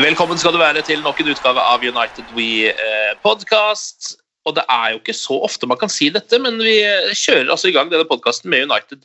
[0.00, 4.14] Velkommen skal du være til nok en utgave av United We eh, podcast.
[4.48, 7.50] Og det er jo ikke så ofte man kan si dette, men vi eh, kjører
[7.52, 9.02] altså i gang denne podkasten med United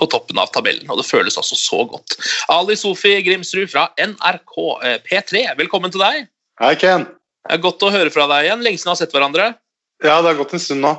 [0.00, 2.16] på toppen av tabellen, og det føles altså så godt.
[2.54, 4.56] Ali Sofi Grimsrud fra NRK
[4.88, 6.24] eh, P3, velkommen til deg.
[6.62, 7.04] Hei, Ken.
[7.44, 8.64] Det er godt å høre fra deg igjen.
[8.64, 9.52] Lenge siden vi har sett hverandre.
[10.00, 10.94] Ja, det har gått en stund nå.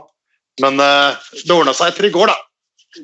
[0.62, 2.38] Men uh, det ordna seg etter i går, da.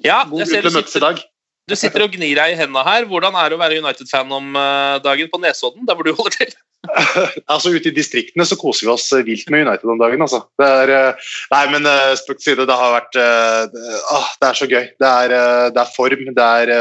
[0.06, 1.24] Ja, God jeg ser du i sitter, dag.
[1.70, 3.06] Du sitter og gnir deg i hendene her.
[3.10, 6.36] Hvordan er det å være United-fan om eh, dagen på Nesodden, der hvor du holder
[6.36, 6.56] til?
[7.52, 10.24] altså Ute i distriktene så koser vi oss eh, vilt med United om dagen.
[10.26, 10.42] altså.
[10.60, 11.90] Det er, eh, nei, men
[12.20, 14.92] spøk til side, det har vært ah, det er så gøy.
[15.00, 15.38] Det er,
[15.76, 16.28] det er form.
[16.36, 16.76] det er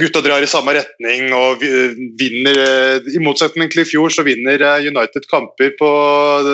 [0.00, 1.60] Gutta drar i samme retning og
[2.16, 2.56] vinner
[3.04, 5.90] I motsetning til i fjor så vinner United kamper på,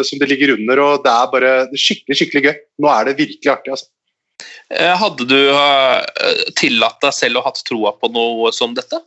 [0.03, 0.83] som de ligger under.
[0.83, 2.56] og Det er bare skikkelig skikkelig gøy.
[2.83, 3.77] Nå er det virkelig artig.
[3.77, 3.87] altså.
[4.75, 6.03] Eh, Hadde du eh,
[6.59, 8.99] tillatt deg selv å hatt troa på noe som dette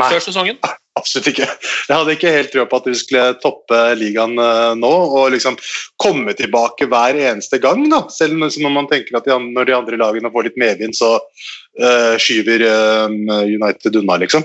[0.00, 0.08] Nei.
[0.08, 0.58] før sesongen?
[0.98, 1.46] Absolutt ikke.
[1.88, 5.56] Jeg hadde ikke helt trua på at vi skulle toppe ligaen eh, nå og liksom
[6.02, 7.86] komme tilbake hver eneste gang.
[7.92, 8.02] da.
[8.12, 12.18] Selv når man tenker at de, når de andre lagene får litt medvind, så uh,
[12.20, 13.08] skyver uh,
[13.48, 14.44] United unna, liksom.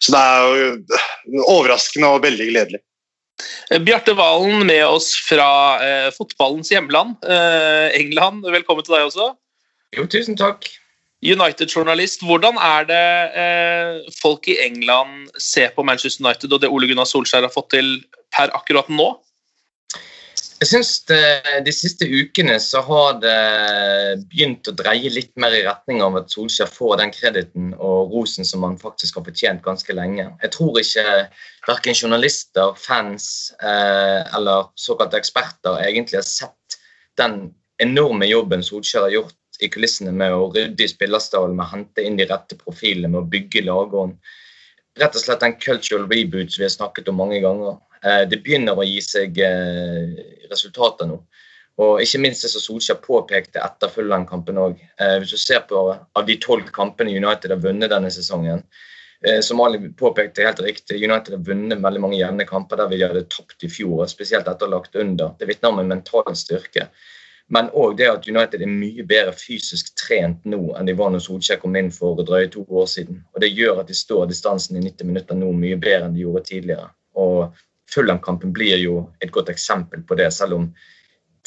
[0.00, 2.80] Så det er jo overraskende og veldig gledelig.
[3.84, 5.50] Bjarte Valen med oss fra
[5.82, 7.18] uh, fotballens hjemland,
[7.92, 8.48] England.
[8.48, 9.32] Velkommen til deg også.
[9.96, 10.68] Jo, tusen takk.
[11.22, 12.24] United-journalist.
[12.26, 13.08] Hvordan er det
[13.38, 17.70] eh, folk i England ser på Manchester United og det Ole Gunnar Solskjær har fått
[17.76, 18.00] til
[18.34, 19.12] per akkurat nå?
[20.62, 20.90] Jeg synes
[21.66, 23.38] De siste ukene så har det
[24.30, 28.46] begynt å dreie litt mer i retning av at Solskjær får den krediten og rosen
[28.46, 30.28] som han faktisk har fortjent ganske lenge.
[30.42, 31.06] Jeg tror ikke
[31.66, 33.26] verken journalister, fans
[33.58, 36.78] eh, eller såkalte eksperter egentlig har sett
[37.18, 41.72] den enorme jobben Solskjær har gjort i kulissene med å rydde i spillerstallen, med å
[41.76, 44.18] hente inn de rette profilene, med å bygge lagånd.
[45.00, 47.78] Rett og slett en cultural reboot som vi har snakket om mange ganger.
[48.02, 50.16] Eh, det begynner å gi seg eh,
[50.50, 51.20] resultater nå.
[51.82, 54.80] Og ikke minst det som Solskjær påpekte etter Fulham-kampen òg.
[55.00, 58.64] Eh, hvis du ser på av de tolv kampene United har vunnet denne sesongen,
[59.46, 63.20] som Ali påpekte helt riktig, United har vunnet veldig mange jevne kamper der vi hadde
[63.30, 65.36] tapt i fjor, spesielt etter å ha lagt under.
[65.38, 66.88] Det vitner om en mental styrke.
[67.52, 71.24] Men òg det at United er mye bedre fysisk trent nå enn de var når
[71.26, 73.20] Solskjær kom inn for drøye to år siden.
[73.34, 76.24] Og Det gjør at de står distansen i 90 minutter nå mye bedre enn de
[76.24, 76.88] gjorde tidligere.
[77.20, 77.52] Og
[77.92, 80.70] Fulham-kampen blir jo et godt eksempel på det, selv om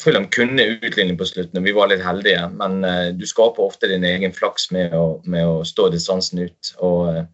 [0.02, 2.44] Fulham kunne utligning på slutten, og vi var litt heldige.
[2.54, 6.74] Men eh, du skaper ofte din egen flaks med å, med å stå distansen ut.
[6.84, 7.24] og eh,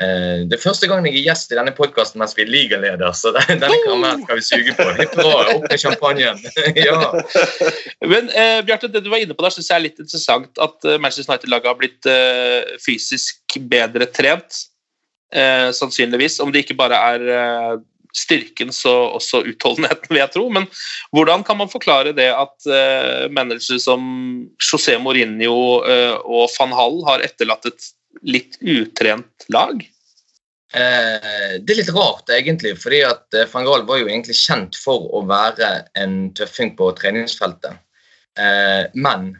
[0.00, 3.30] det er første gang jeg er gjest i denne podkasten mens vi er ligaleder, så
[3.36, 4.86] den- denne karamellen skal vi suge på.
[5.20, 6.40] Hurra, opp med champagnen.
[6.88, 6.96] ja.
[8.00, 10.88] Men eh, Bjarte, det du var inne på der, synes jeg er litt interessant at
[10.88, 14.64] eh, Manchester United-laget har blitt eh, fysisk bedre trent.
[15.32, 16.40] Eh, sannsynligvis.
[16.44, 17.72] Om det ikke bare er eh,
[18.12, 18.90] styrken, så
[19.20, 20.48] også utholdenheten, vil jeg tro.
[20.52, 20.66] Men
[21.14, 24.02] hvordan kan man forklare det at eh, managere som
[24.60, 25.56] José Mourinho
[25.88, 27.92] eh, og van Hall har etterlatt et
[28.22, 29.82] litt utrent lag?
[30.72, 32.76] Eh, det er litt rart, egentlig.
[32.80, 36.92] fordi at eh, van Gaal var jo egentlig kjent for å være en tøffing på
[36.96, 37.76] treningsfeltet.
[38.40, 39.34] Eh, men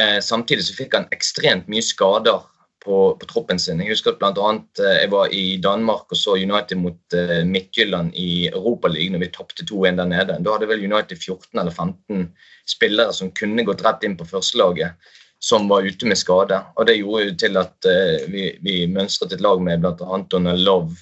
[0.00, 2.42] eh, samtidig så fikk han ekstremt mye skader
[2.84, 3.80] på, på troppen sin.
[3.80, 7.40] Jeg husker at blant annet eh, jeg var i Danmark og så United mot uh,
[7.48, 10.38] Midtjylland i Europaligaen når vi tapte 2-1 der nede.
[10.44, 12.28] Da hadde vel United 14 eller 15
[12.68, 14.98] spillere som kunne gått rett inn på førstelaget,
[15.44, 16.56] som var ute med skade.
[16.78, 20.20] Og Det gjorde jo til at uh, vi, vi mønstret et lag med bl.a.
[20.32, 20.96] Donald Love,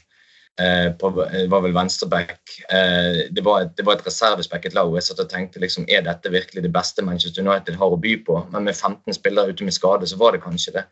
[0.60, 1.10] Eh, på,
[1.48, 2.40] var vel venstreback.
[2.68, 4.90] Eh, det, var et, det var et reservespekket lag.
[4.90, 8.00] og Jeg satt og tenkte liksom, er dette virkelig det beste Manchester United har å
[8.00, 8.36] by på.
[8.52, 10.84] Men med 15 spillere ute med skade, så var det kanskje det.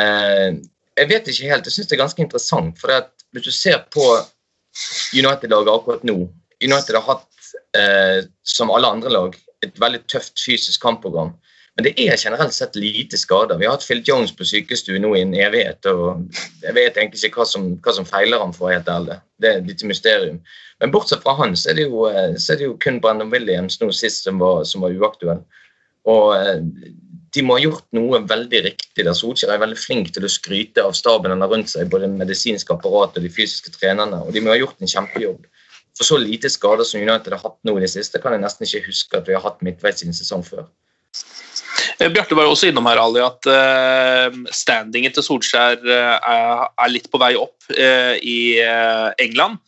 [0.00, 0.50] Eh,
[0.98, 1.70] jeg vet ikke helt.
[1.70, 2.80] Jeg syns det er ganske interessant.
[2.80, 2.90] for
[3.34, 4.08] Hvis du ser på
[5.14, 6.18] United-laget akkurat nå
[6.62, 7.30] United har hatt,
[8.46, 11.32] som alle andre lag, et veldig tøft fysisk kampprogram.
[11.74, 13.58] Men det er generelt sett lite skader.
[13.58, 15.86] Vi har hatt Phil Jones på sykestue nå i en evighet.
[15.90, 19.16] og Jeg vet egentlig ikke hva som, hva som feiler ham, for å helt ærlig.
[19.42, 20.38] Det er et lite mysterium.
[20.82, 23.90] Men bortsett fra han, så er det jo, er det jo kun Brendan Williams nå
[23.90, 25.42] sist som var, som var uaktuell.
[26.10, 26.62] Og eh,
[27.34, 29.02] de må ha gjort noe veldig riktig.
[29.02, 32.12] der Solskjær er veldig flink til å skryte av staben han har rundt seg, både
[32.12, 34.22] medisinske apparat og de fysiske trenerne.
[34.22, 35.42] Og de må ha gjort en kjempejobb.
[35.98, 38.66] For så lite skader som United har hatt nå i det siste, kan jeg nesten
[38.66, 40.66] ikke huske at vi har hatt midtveis i en sesong før.
[41.98, 46.92] Eh, Bjarte var jo også innom her, Ali, at uh, standingen til Solskjær uh, er
[46.92, 48.38] litt på vei opp i
[49.22, 49.60] England.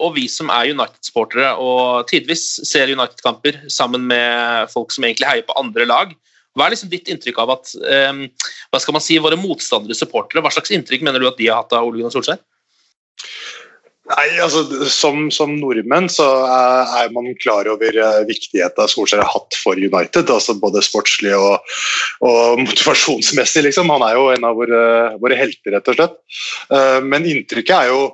[0.00, 5.44] Og vi som er United-sportere og tidvis ser United-kamper sammen med folk som egentlig heier
[5.44, 6.14] på andre lag,
[6.56, 10.54] hva er liksom ditt inntrykk av at hva skal man si, våre motstandere supportere, hva
[10.54, 12.40] slags inntrykk mener du at de har hatt av Ole Gunnar Solskjær?
[14.04, 19.56] Nei, altså Som, som nordmenn så er, man klar over uh, viktigheten Solskjær har hatt
[19.62, 20.28] for United.
[20.28, 21.56] altså Både sportslig og,
[22.24, 23.64] og motivasjonsmessig.
[23.68, 23.92] liksom.
[23.94, 24.82] Han er jo en av våre,
[25.22, 26.20] våre helter, rett og slett.
[26.68, 28.04] Uh, men inntrykket er jo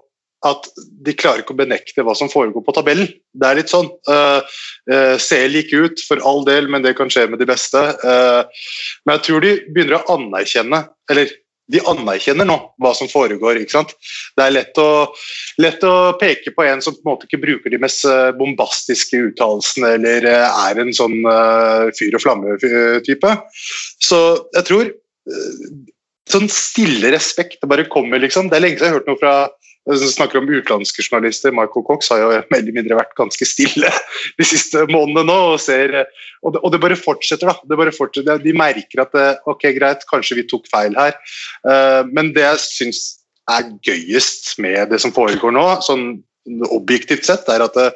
[0.46, 0.70] at
[1.04, 3.10] de klarer ikke å benekte hva som foregår på tabellen.
[3.36, 3.90] Det er litt sånn.
[4.08, 7.82] Uh, ser like ut, for all del, men det kan skje med de beste.
[9.04, 10.80] Men jeg tror de begynner å anerkjenne,
[11.12, 11.34] eller
[11.70, 13.60] de anerkjenner nå hva som foregår.
[13.60, 13.94] ikke sant?
[14.36, 14.88] Det er lett å,
[15.62, 19.22] lett å, peke på en som på en måte ikke bruker de mest eh, bombastiske
[19.30, 23.34] uttalelsene eller eh, er en sånn uh, fyr og flamme-type.
[24.02, 24.20] Så
[24.56, 25.70] jeg tror uh,
[26.30, 28.50] sånn stille respekt det bare kommer, liksom.
[28.50, 29.34] Det er lenge siden jeg har hørt noe fra
[29.98, 31.54] snakker om utenlandske journalister.
[31.54, 33.90] Michael Cox har jo mer eller mindre vært ganske stille
[34.38, 35.38] de siste månedene nå.
[35.54, 35.94] Og, ser,
[36.42, 37.50] og, det, og det, bare fortsetter.
[37.50, 37.78] da.
[37.80, 38.42] Bare fortsetter.
[38.42, 41.16] De merker at det, ok, greit, kanskje vi tok feil her.
[41.66, 43.04] Uh, men det jeg syns
[43.50, 46.20] er gøyest med det som foregår nå, sånn
[46.70, 47.88] objektivt sett, er at det,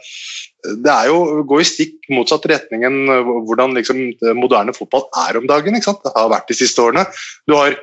[0.85, 2.99] det er jo går i stikk motsatt retning enn
[3.46, 4.00] hvordan liksom,
[4.38, 5.76] moderne fotball er om dagen.
[5.76, 7.06] Det har vært de siste årene.
[7.49, 7.76] Du har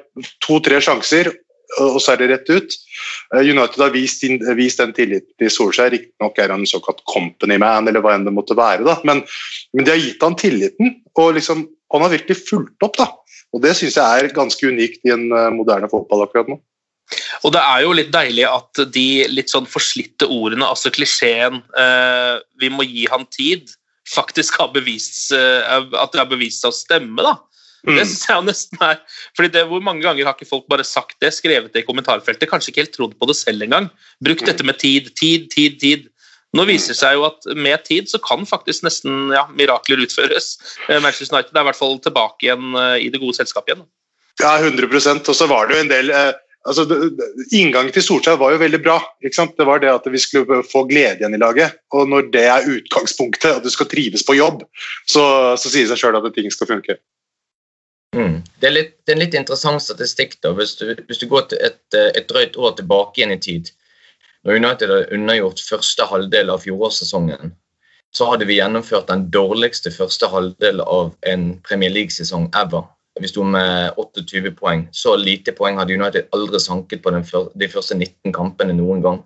[0.45, 1.31] to-tre sjanser,
[1.79, 2.77] og så er det rett ut.
[3.35, 4.25] Eh, United har vist,
[4.57, 5.93] vist den tilliten til Solskjær.
[5.93, 8.83] Riktignok er han en såkalt company man, eller hva enn det måtte være.
[8.87, 8.97] Da.
[9.07, 9.23] Men,
[9.75, 12.99] men de har gitt han tilliten, og liksom, han har virkelig fulgt opp.
[12.99, 13.07] Da.
[13.55, 16.59] Og Det syns jeg er ganske unikt i en eh, moderne fotball akkurat nå.
[17.43, 22.39] Og det er jo litt deilig at de litt sånn forslitte ordene, altså klisjeen eh,
[22.59, 23.73] 'vi må gi han tid',
[24.11, 27.23] faktisk har bevist, eh, at det har bevist seg å stemme.
[27.23, 27.35] da.
[27.87, 27.95] Mm.
[27.97, 28.99] Det synes jeg nesten er,
[29.37, 32.49] fordi det, Hvor mange ganger har ikke folk bare sagt det, skrevet det i kommentarfeltet,
[32.49, 33.89] kanskje ikke helt trodd på det selv engang?
[34.23, 36.09] Brukt dette med tid, tid, tid, tid.
[36.57, 40.57] Nå viser det seg jo at med tid så kan faktisk nesten ja, mirakler utføres.
[40.89, 43.85] Eh, Manchester United er i hvert fall tilbake igjen eh, i det gode selskapet igjen.
[44.41, 46.33] Ja, 100% Og så var det jo en del eh,
[46.67, 46.85] altså,
[47.55, 48.97] Inngangen til Solskjær var jo veldig bra.
[49.23, 51.79] Det var det at vi skulle få glede igjen i laget.
[51.95, 54.65] Og når det er utgangspunktet, at du skal trives på jobb,
[55.07, 55.23] så,
[55.55, 56.99] så sier det seg sjøl at ting skal funke.
[58.15, 58.41] Mm.
[58.59, 60.37] Det, er litt, det, er en litt interessant statistikk.
[60.43, 63.71] da, Hvis du, hvis du går et, eh, et, drøyt år tilbake igjen i tid,
[64.43, 67.53] når United har undergjort første halvdel av fjorårssesongen,
[68.11, 72.83] så hadde vi gjennomført den dårligste første halvdel av en Premier League-sesong ever.
[73.19, 74.87] Vi sto med 28 poeng.
[74.91, 79.21] Så lite poeng hadde United aldri sanket på før, de første 19 kampene noen gang.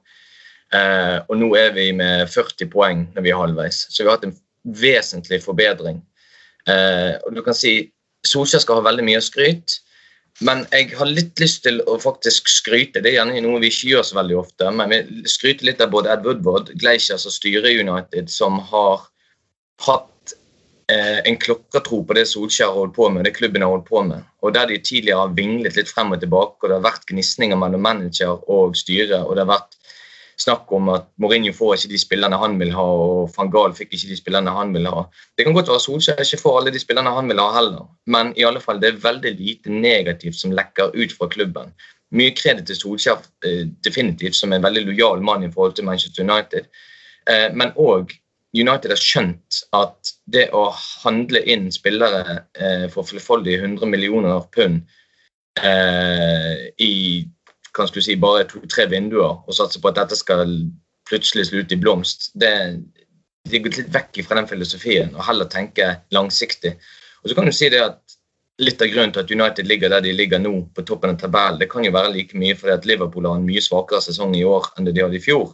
[0.74, 3.86] Eh, og nå er vi med 40 poeng når vi er halvveis.
[3.90, 6.02] Så vi har hatt en vesentlig forbedring.
[6.70, 7.78] Eh, og du kan si
[8.28, 9.80] Solskjær skal ha veldig mye skryt.
[10.44, 13.00] Men jeg har litt lyst til å faktisk skryte.
[13.00, 14.72] Det er gjerne noe vi ikke gjør så veldig ofte.
[14.76, 19.06] Men vi skryter litt av både Ed Woodward, Gleischer som styrer United, som har
[19.86, 20.36] hatt
[20.92, 24.04] eh, en klokkertro på det Solskjær har holdt på med, det klubben har holdt på
[24.10, 24.28] med.
[24.44, 27.60] Og der de tidligere har vinglet litt frem og tilbake, og det har vært gnisninger
[27.62, 29.80] mellom manager og styre, og det har vært
[30.42, 33.94] snakk om at Mourinho får ikke de spillerne han vil ha, og van Gaal fikk
[33.96, 35.06] ikke de spillerne han vil ha.
[35.38, 38.34] Det kan godt være Solskjær ikke får alle de spillerne han vil ha heller, men
[38.36, 41.72] i alle fall det er veldig lite negativt som lekker ut fra klubben.
[42.16, 46.28] Mye kreditt til Solskjær eh, definitivt som en veldig lojal mann i forhold til Manchester
[46.28, 46.68] United,
[47.32, 48.14] eh, men òg
[48.56, 50.70] United har skjønt at det å
[51.04, 54.84] handle inn spillere eh, for flerfoldige 100 millioner pund
[55.56, 56.96] i
[57.76, 60.56] kan du si, bare to-tre vinduer og satse på at dette skal
[61.10, 62.52] plutselig slutte i blomst, det,
[63.46, 66.76] det er gått litt vekk fra den filosofien og heller tenke langsiktig.
[67.22, 68.02] Og så kan du si det at
[68.64, 71.58] Litt av grunnen til at United ligger der de ligger nå, på toppen av tabellen,
[71.60, 74.46] det kan jo være like mye fordi at Liverpool har en mye svakere sesong i
[74.48, 75.50] år enn det de hadde i fjor.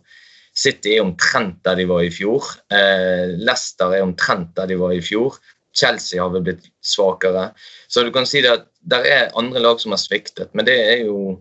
[0.53, 2.45] City er omtrent der de var i fjor.
[2.69, 5.39] Eh, Leicester er omtrent der de var i fjor.
[5.73, 7.47] Chelsea har vel blitt svakere.
[7.89, 10.77] Så du kan si det at det er andre lag som har sviktet, men det
[10.77, 11.39] er jo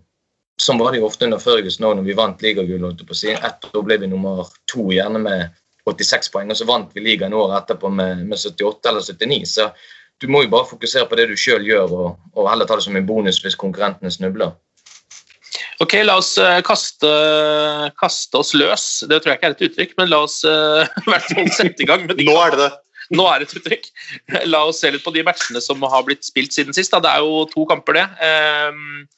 [0.61, 2.91] Sånn var det jo ofte under Ferguson òg, når vi vant ligagull.
[3.17, 3.33] Si.
[3.33, 7.37] Ett år ble vi nummer to, gjerne med 86 poeng, og så vant vi ligaen
[7.37, 9.47] året etterpå med, med 78 eller 79.
[9.49, 9.71] Så
[10.21, 12.85] du må jo bare fokusere på det du sjøl gjør, og, og, heller ta det
[12.85, 14.53] som en bonus hvis konkurrentene snubler.
[15.81, 17.09] Ok, La oss uh, kaste,
[17.97, 18.87] kaste, oss løs.
[19.09, 21.87] Det tror jeg ikke er et uttrykk, men la oss uh, i hvert fall sette
[21.87, 22.05] i gang.
[22.05, 22.71] med de Nå er det det.
[23.17, 23.89] Nå er det et uttrykk.
[24.53, 26.93] La oss se litt på de matchene som har blitt spilt siden sist.
[26.93, 27.01] Da.
[27.03, 28.05] Det er jo to kamper, det.
[28.21, 29.09] Um,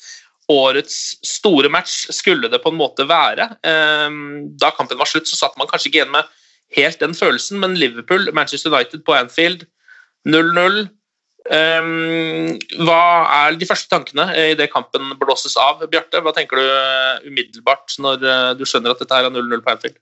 [0.50, 0.96] årets
[1.26, 3.52] store match skulle det på en måte være.
[3.62, 6.30] Um, da kampen var slutt, så satt man kanskje ikke igjen med
[6.76, 9.66] helt den følelsen, men Liverpool, Manchester United på Anfield
[10.28, 10.82] 0-0.
[11.42, 13.02] Um, ehm, hva
[13.42, 15.82] er de første tankene i det kampen blåses av?
[15.90, 19.64] Bjarte, hva tenker du eh, umiddelbart når eh, du skjønner at dette her er 0-0
[19.64, 19.98] på Anfield?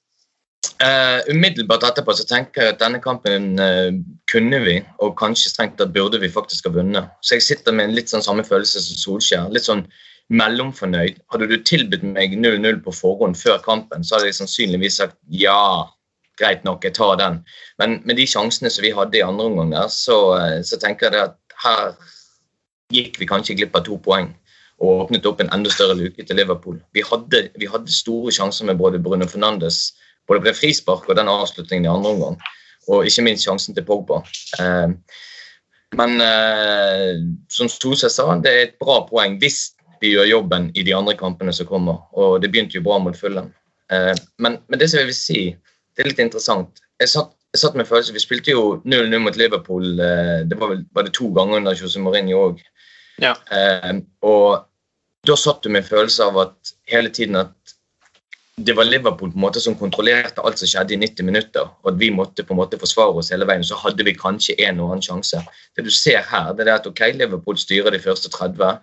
[0.81, 3.89] Uh, umiddelbart etterpå så tenker jeg at denne kampen uh,
[4.33, 7.09] kunne vi, og kanskje strengt tatt burde vi faktisk ha vunnet.
[7.25, 9.51] Så jeg sitter med en litt sånn samme følelse som Solskjær.
[9.53, 9.87] Litt sånn
[10.31, 11.19] mellomfornøyd.
[11.33, 15.87] Hadde du tilbudt meg 0-0 på forhånd før kampen, så hadde jeg sannsynligvis sagt ja,
[16.41, 17.41] greit nok, jeg tar den.
[17.83, 21.31] Men med de sjansene som vi hadde i andre omgang så, eh, så, tenker jeg
[21.31, 21.97] at her
[22.95, 24.33] gikk vi kanskje glipp av to poeng
[24.81, 26.79] og åpnet opp en enda større luke til Liverpool.
[26.97, 29.91] Vi hadde, vi hadde store sjanser med både Bruno Fernandes,
[30.27, 32.39] både ble frispark og den avslutningen i andre omgang.
[32.89, 34.23] Og ikke minst sjansen til Pogba.
[34.63, 34.95] Eh,
[36.01, 37.19] men eh,
[37.53, 41.17] som Stose sa, det er et bra poeng hvis vi gjør jobben i de andre
[41.19, 42.01] kampene som kommer.
[42.17, 43.51] Og det begynte jo bra mot Fulham.
[43.93, 45.43] Eh, men, men, det som jeg vil si,
[45.97, 46.83] det er litt interessant.
[47.01, 49.93] Jeg satt, jeg satt med følelse, Vi spilte jo 0-0 mot Liverpool.
[50.01, 52.65] Eh, det var vel var det to ganger under Jose Mourinho òg.
[53.21, 53.35] Ja.
[53.53, 54.67] Eh, og
[55.29, 57.77] da satt du med følelse av at hele tiden at
[58.61, 61.69] det var Liverpool på en måte som kontrollerte alt som skjedde i 90 minutter.
[61.83, 63.65] og at Vi måtte på en måte forsvare oss hele veien.
[63.65, 65.41] Så hadde vi kanskje en og annen sjanse.
[65.77, 68.81] Det du ser her, det er at ok, Liverpool styrer de første 30.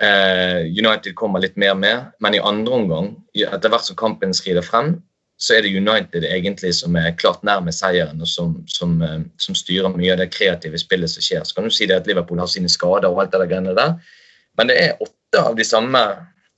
[0.00, 4.64] Eh, United kommer litt mer med, men i andre omgang, etter hvert som kampen skrider
[4.64, 4.94] frem,
[5.40, 9.56] så er det United egentlig som er klart nærme seieren, og som, som, eh, som,
[9.56, 11.44] styrer mye av det kreative spillet som skjer.
[11.44, 13.96] Så kan du si det at Liverpool har sine skader og alt det der der,
[14.56, 16.00] men det er åtte av de samme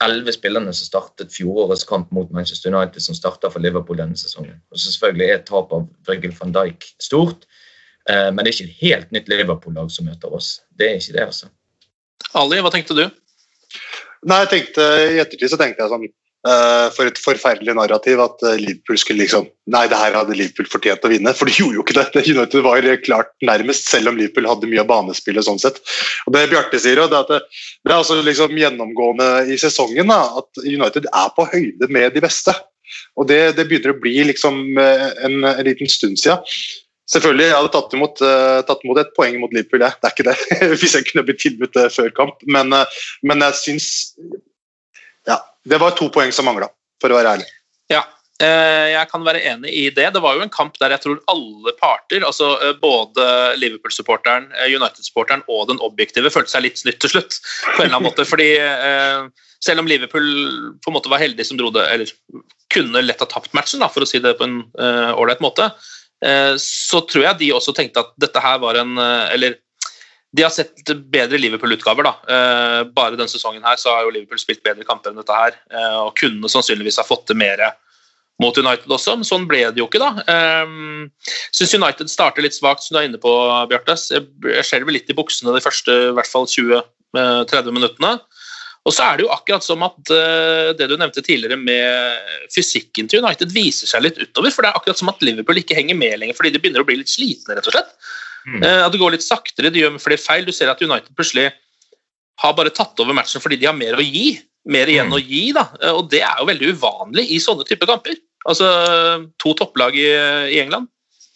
[0.03, 4.59] elleve spillerne som startet fjorårets kamp mot Manchester United, som starter for Liverpool denne sesongen.
[4.71, 7.47] Og så selvfølgelig er tap av Virgil van Dijk stort,
[8.11, 10.57] eh, men det er ikke et helt nytt Liverpool-lag som møter oss.
[10.79, 11.51] Det er ikke det, altså.
[12.39, 13.05] Ali, hva tenkte du?
[14.29, 16.11] Nei, jeg tenkte, I ettertid så tenkte jeg sånn
[16.43, 20.67] Uh, for et forferdelig narrativ at uh, Liverpool skulle liksom Nei, det her hadde Liverpool
[20.67, 21.31] fortjent å vinne.
[21.39, 22.25] For de gjorde jo ikke det.
[22.35, 25.47] United var klart nærmest, selv om Liverpool hadde mye av banespillet.
[25.47, 25.79] sånn sett.
[26.27, 27.39] Og Det Bjarte sier, det er at det,
[27.87, 32.27] det er altså liksom gjennomgående i sesongen da, at United er på høyde med de
[32.27, 32.57] beste.
[33.15, 36.43] Og det, det begynner å bli liksom eh, en, en liten stund siden.
[37.13, 40.15] Selvfølgelig, jeg hadde tatt imot, uh, tatt imot et poeng mot Liverpool, det, det er
[40.17, 40.37] ikke det.
[40.81, 42.41] Hvis jeg kunne blitt tilbudt det før kamp.
[42.49, 42.73] Men,
[43.27, 43.91] men jeg syns
[45.29, 45.39] ja,
[45.69, 46.69] det var to poeng som mangla,
[47.03, 47.47] for å være ærlig.
[47.93, 48.03] Ja,
[48.43, 50.09] eh, jeg kan være enig i det.
[50.15, 53.27] Det var jo en kamp der jeg tror alle parter, altså eh, både
[53.61, 57.39] Liverpool-supporteren, eh, United-supporteren og den objektive, følte seg litt snytt til slutt.
[57.77, 58.51] på en eller annen måte, fordi
[59.63, 60.25] Selv om Liverpool
[60.83, 62.11] på en måte var heldig som dro det, eller
[62.75, 64.57] kunne lett ha tapt matchen, da, for å si det på en
[65.15, 65.69] ålreit måte,
[66.63, 69.57] så tror jeg de også tenkte at dette her var en uh, Eller
[70.33, 72.07] de har sett bedre Liverpool-utgaver.
[72.09, 72.15] da.
[72.25, 75.59] Eh, bare denne sesongen her så har jo Liverpool spilt bedre kamper enn dette her.
[75.69, 77.61] Eh, og kunne sannsynligvis ha fått til mer
[78.41, 80.01] mot United også, men sånn ble det jo ikke.
[80.01, 80.25] da.
[81.53, 83.31] Syns United starter litt svakt, som du er inne på,
[83.71, 83.95] Bjarte.
[83.95, 88.17] Jeg skjelver litt i buksene de første i hvert fall 20-30 minuttene.
[88.83, 93.07] Og så er det jo akkurat som at uh, det du nevnte tidligere med fysikken
[93.07, 94.51] til United viser seg litt utover.
[94.51, 96.89] For det er akkurat som at Liverpool ikke henger med lenger fordi de begynner å
[96.89, 97.93] bli litt slitne, rett og slett.
[98.47, 98.63] Mm.
[98.63, 100.47] Eh, at det går litt saktere, de gjør flere feil.
[100.49, 101.53] Du ser at United plutselig
[102.43, 104.41] har bare tatt over matchen fordi de har mer å gi.
[104.73, 105.15] Mer igjen mm.
[105.15, 105.67] å gi, da.
[105.79, 108.19] Eh, og det er jo veldig uvanlig i sånne typer kamper.
[108.51, 108.67] Altså
[109.39, 110.09] to topplag i,
[110.51, 110.91] i England.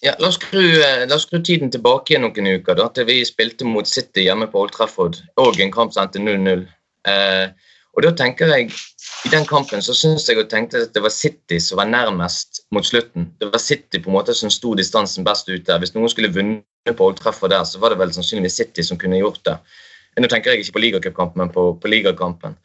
[0.04, 2.76] Ja, la oss, skru, eh, la oss skru tiden tilbake igjen noen uker.
[2.76, 6.20] da, til Vi spilte mot City hjemme på Old Trafford, og en kamp som endte
[6.20, 6.66] 0-0.
[7.06, 7.48] Eh,
[7.96, 8.70] og da tenker jeg,
[9.24, 12.60] I den kampen så syns jeg og tenkte at det var City som var nærmest
[12.74, 13.30] mot slutten.
[13.40, 15.80] Det var City på en måte som sto distansen best ut der.
[15.80, 19.00] Hvis noen skulle vunnet på Old Treffer der, så var det vel sannsynligvis City som
[19.00, 19.56] kunne gjort det.
[20.20, 22.56] Nå tenker jeg ikke på ligacupkampen, men på, på ligakampen.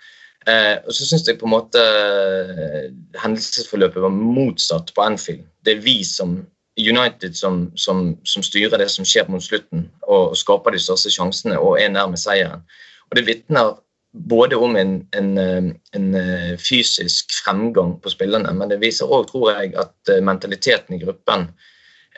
[0.50, 2.88] Eh, og så syns jeg på en måte eh,
[3.22, 5.44] hendelsesforløpet var motsatt på Anfield.
[5.66, 6.40] Det er vi som
[6.80, 11.60] United som, som, som styrer det som skjer mot slutten, og, skaper de største sjansene
[11.60, 12.64] og er nærme seieren.
[13.12, 13.76] Og Det vitner
[14.12, 19.30] både om en, en, eh, en, eh, fysisk fremgang på spillerne, men det viser òg,
[19.32, 21.52] tror jeg, at eh, mentaliteten i gruppen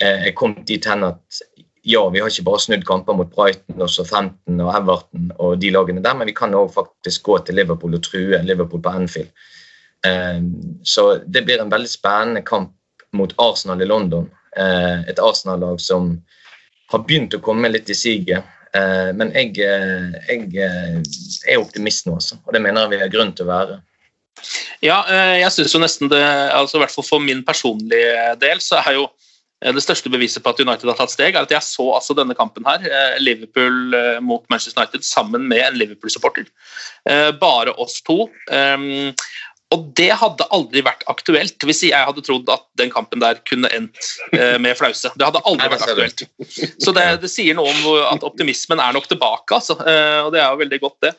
[0.01, 1.43] er kommet dit hen at
[1.85, 5.69] ja, vi har ikke bare snudd kamper mot Brighton også Southampton og Everton og de
[5.69, 9.29] lagene der, men vi kan òg faktisk gå til Liverpool og true Liverpool på Anfield.
[10.81, 12.73] Så det blir en veldig spennende kamp
[13.13, 14.25] mot Arsenal i London.
[14.57, 16.15] Et Arsenal-lag som
[16.89, 18.49] har begynt å komme litt i siget.
[18.73, 22.39] Men jeg, jeg er optimist nå, altså.
[22.41, 23.75] Og det mener jeg vi har grunn til å være.
[24.81, 25.03] Ja,
[25.37, 26.23] jeg syns jo nesten det,
[26.57, 29.05] altså i hvert fall for min personlige del, så er jo
[29.71, 32.35] det største beviset på at United har tatt steg, er at jeg så altså denne
[32.35, 36.49] kampen her, eh, Liverpool eh, mot Manchester United, sammen med en Liverpool-supporter.
[37.09, 38.27] Eh, bare oss to.
[39.73, 43.71] Og det hadde aldri vært aktuelt hvis jeg hadde trodd at den kampen der kunne
[43.73, 44.11] endt
[44.61, 45.11] med flause.
[45.17, 46.25] Det hadde aldri vært aktuelt.
[46.77, 49.79] Så det, det sier noe om at optimismen er nok tilbake, altså.
[49.79, 51.13] Og det er jo veldig godt, det.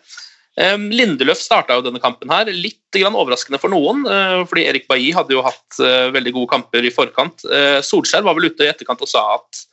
[0.54, 4.04] Lindeløf starta jo denne kampen her, litt overraskende for noen.
[4.06, 7.42] Eh, fordi Erik Bailly hadde jo hatt eh, veldig gode kamper i forkant.
[7.50, 9.64] Eh, Solskjær var vel ute i etterkant og sa at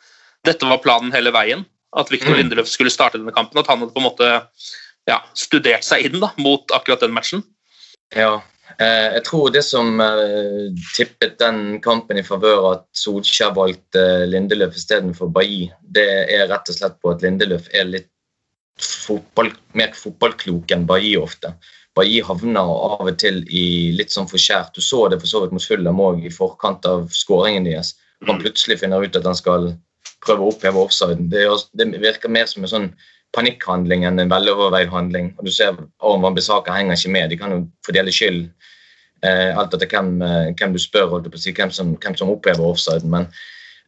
[0.48, 1.66] dette var planen hele veien.
[1.98, 2.40] At Viktor mm.
[2.40, 3.60] Lindeløf skulle starte denne kampen.
[3.62, 4.32] At han hadde på en måte
[5.10, 7.46] ja, studert seg inn da, mot akkurat den matchen.
[8.16, 8.40] Ja,
[8.80, 10.00] jeg tror det som
[10.96, 16.78] tippet den kampen i favør at Solskjær valgte Lindeløf istedenfor Bailly, det er rett og
[16.78, 18.10] slett på at Lindeløf er litt
[18.82, 21.54] fotball, mer fotballklok enn Bailly ofte.
[21.98, 24.76] Bailly havner av og til i litt sånn forskjært.
[24.76, 27.96] Du så det for så vidt mot Fulham òg i forkant av skåringen deres.
[28.26, 28.44] Han mm.
[28.46, 29.74] plutselig finner ut at han skal
[30.24, 31.28] prøve å oppheve offsiden.
[31.34, 31.44] Det,
[31.78, 32.88] det, virker mer som en sånn
[33.36, 35.32] panikkhandling enn en veloverveid handling.
[35.38, 37.30] Og du ser Aron Van henger ikke med.
[37.30, 38.44] De kan jo fordele skyld
[39.26, 43.10] eh, alt etter hvem, eh, hvem, du spør, si, hvem som, hvem som opphever offsiden.
[43.14, 43.28] Men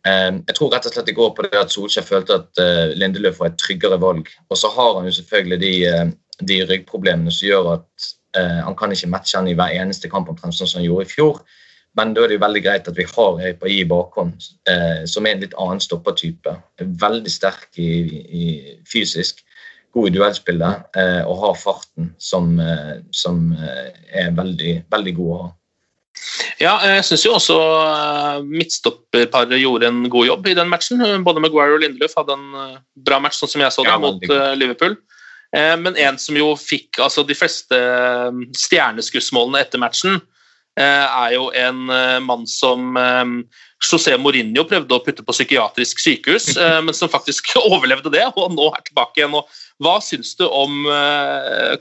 [0.07, 2.95] eh, jeg tror rett og slett det går på det at Solskjær følte at eh,
[2.97, 4.29] Lindeløf var et tryggere valg.
[4.49, 6.05] Og så har han jo selvfølgelig de, eh,
[6.41, 10.31] de ryggproblemene som gjør at uh, han kan ikke matche han i hver eneste kamp
[10.31, 11.43] omtrent sånn som han gjorde i fjor.
[11.97, 15.27] Men da er det jo veldig greit at vi har Erik i bakhånd, eh, som
[15.27, 16.55] er en litt annen stoppertype.
[17.01, 17.89] Veldig sterk i,
[18.23, 18.45] i
[18.89, 19.43] fysisk,
[19.93, 22.55] god i duellspillet eh, og har farten som,
[23.13, 25.51] som er veldig, veldig god å ha.
[26.61, 31.01] Ja, jeg syns jo også eh, midtstopperparet gjorde en god jobb i den matchen.
[31.25, 32.77] Både Maguire og Lindelöf hadde en eh,
[33.07, 34.53] bra match, sånn som jeg så det, ja, mot god.
[34.59, 34.97] Liverpool.
[35.53, 37.77] Men en som jo fikk altså, de fleste
[38.57, 40.15] stjerneskussmålene etter matchen,
[40.79, 41.83] er jo en
[42.25, 42.95] mann som
[43.83, 46.53] José Mourinho prøvde å putte på psykiatrisk sykehus,
[46.85, 49.37] men som faktisk overlevde det, og nå er tilbake igjen.
[49.83, 50.87] hva syns du om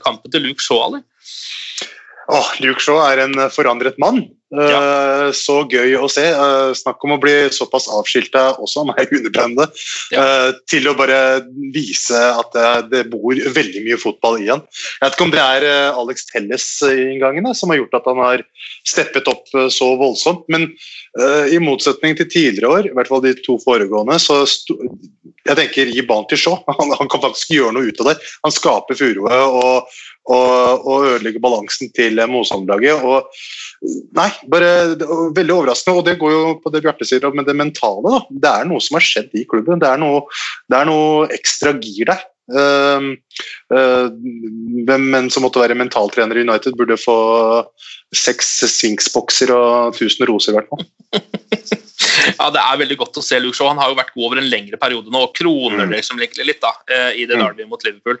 [0.05, 1.01] kampen til Luke Shaw, Ali?
[2.63, 4.27] Luke Shaw er en forandret mann.
[4.53, 4.79] Ja.
[4.79, 6.25] Eh, så gøy å se.
[6.29, 9.67] Eh, snakk om å bli såpass avskilta også, han er undertegnede,
[10.13, 10.23] ja.
[10.23, 11.19] Eh, til å bare
[11.73, 12.53] vise at
[12.91, 14.61] det, bor veldig mye fotball i han.
[14.99, 15.65] Jeg vet ikke om det er
[15.97, 18.43] Alex Telles-inngangen som har gjort at han har
[18.87, 20.69] steppet opp så voldsomt, men
[21.53, 24.39] i motsetning til tidligere år, i hvert fall de to foregående, så
[25.43, 26.61] jeg tenker gi ballen til Shaw.
[26.79, 28.15] Han, han, kan faktisk gjøre noe ut av det.
[28.45, 29.91] Han skaper furue og,
[30.31, 33.03] og, og ødelegger balansen til motstanderlaget.
[34.15, 34.69] Nei, bare
[35.35, 36.01] veldig overraskende.
[36.01, 38.03] Og det går jo på det Bjarte sier om det mentale.
[38.09, 38.21] Da.
[38.45, 39.81] Det er noe som har skjedd i klubben.
[39.81, 40.23] Det er noe,
[40.71, 42.23] det er noe ekstra gir der.
[42.51, 43.15] Uh,
[43.71, 44.09] uh,
[44.83, 47.15] hvem enn som måtte være mentaltrener i United, burde få
[48.13, 50.83] seks Sphinx-bokser og 1000 roser, i hvert fall.
[52.39, 53.71] ja, det er veldig godt å se Luke Shaw.
[53.71, 55.95] Han har jo vært god over en lengre periode nå og kroner mm.
[55.95, 57.45] liksom litt da, uh, i det mm.
[57.45, 58.19] derby mot Liverpool.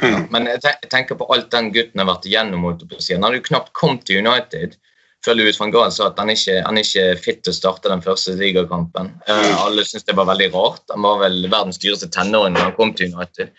[0.00, 0.22] Mm.
[0.32, 2.64] Men jeg tenker på alt den gutten har vært igjennom.
[2.64, 4.78] Han har jo knapt kommet til United
[5.24, 7.90] før Louis van Gaal sa at han ikke, han ikke er fit til å starte
[7.92, 9.12] den første ligakampen.
[9.28, 10.86] Uh, alle syntes det var veldig rart.
[10.92, 13.52] Han var vel verdens dyreste tenåring da han kom til United.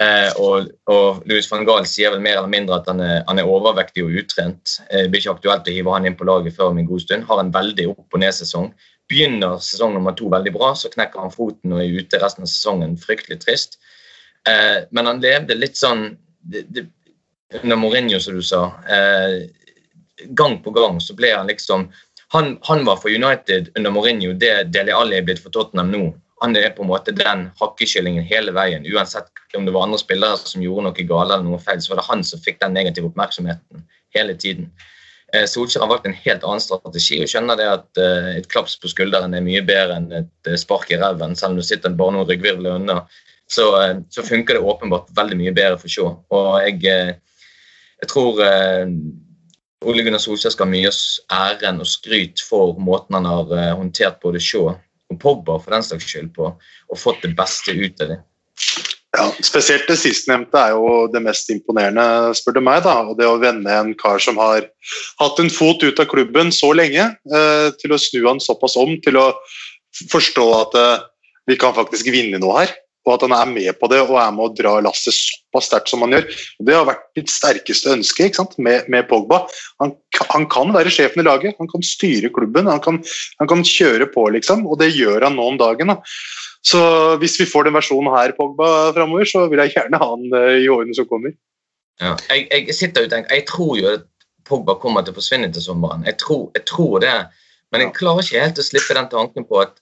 [0.00, 3.40] Uh, og, og, Louis van Gaal sier vel mer eller mindre at han er, han
[3.40, 4.76] er overvektig og utrent.
[4.88, 7.04] Uh, det blir ikke aktuelt å hive han inn på laget før om en god
[7.04, 7.28] stund.
[7.28, 8.70] Har en veldig opp- og ned-sesong.
[9.10, 12.52] Begynner sesong nummer to veldig bra, så knekker han foten og er ute resten av
[12.52, 12.96] sesongen.
[13.00, 13.80] Fryktelig trist.
[14.48, 16.86] Uh, men han levde litt sånn det, det,
[17.60, 18.66] under Mourinho, som du sa.
[18.88, 19.48] Uh,
[20.28, 21.88] gang på gang så ble han liksom
[22.32, 26.02] han, han, var for United under Mourinho det Deli Alli er blitt for Tottenham nå.
[26.40, 28.86] Han er på en måte den hakkekyllingen hele veien.
[28.86, 29.26] Uansett
[29.58, 32.06] om det var andre spillere som gjorde noe galt eller noe feil, så var det
[32.06, 33.82] han som fikk den negative oppmerksomheten
[34.14, 34.70] hele tiden.
[35.34, 38.76] Eh, Solskjær har valgt en helt annen strategi og skjønner det at eh, et klaps
[38.80, 41.94] på skulderen er mye bedre enn et eh, spark i ræven, selv om du sitter
[41.98, 43.00] bare noen ryggvirvler unna.
[43.50, 46.14] så, eh, så funker det åpenbart veldig mye bedre for Shaw.
[46.30, 46.78] Og jeg,
[48.00, 48.38] jeg tror
[49.88, 50.90] Ole Gunnar Solskjær skal mye
[51.32, 55.84] æren og skryt for måten han har eh, håndtert både Shaw og Pogba for den
[55.86, 58.26] slags skyld på, og fått det beste ut av dem.
[59.16, 62.04] Ja, Spesielt det sistnevnte er jo det mest imponerende,
[62.38, 62.84] spør du meg.
[62.84, 64.68] da, og Det å vende en kar som har
[65.18, 68.94] hatt en fot ut av klubben så lenge, eh, til å snu han såpass om,
[69.02, 69.32] til å
[70.12, 71.02] forstå at eh,
[71.50, 72.76] vi kan faktisk vinne noe her.
[73.08, 75.88] Og at han er med på det og er med å dra lasset såpass sterkt
[75.92, 76.26] som han gjør.
[76.60, 78.58] Og det har vært mitt sterkeste ønske ikke sant?
[78.60, 79.40] Med, med Pogba.
[79.80, 83.00] Han, han, kan være sjefen i laget, han kan styre klubben, han kan,
[83.40, 84.66] han kan kjøre på, liksom.
[84.68, 85.94] Og det gjør han nå om dagen.
[85.94, 86.00] da.
[86.66, 86.80] Så
[87.22, 90.60] hvis vi får den versjonen her Pogba framover, så vil jeg gjerne ha han eh,
[90.66, 91.32] i årene som kommer.
[92.00, 94.08] Ja, jeg, jeg, sitter og tenker, jeg tror jo at
[94.48, 96.04] Pogba kommer til å forsvinne til sommeren.
[96.08, 97.16] Jeg tror, jeg tror det.
[97.70, 99.76] Men jeg klarer ikke helt å slippe den tanken på at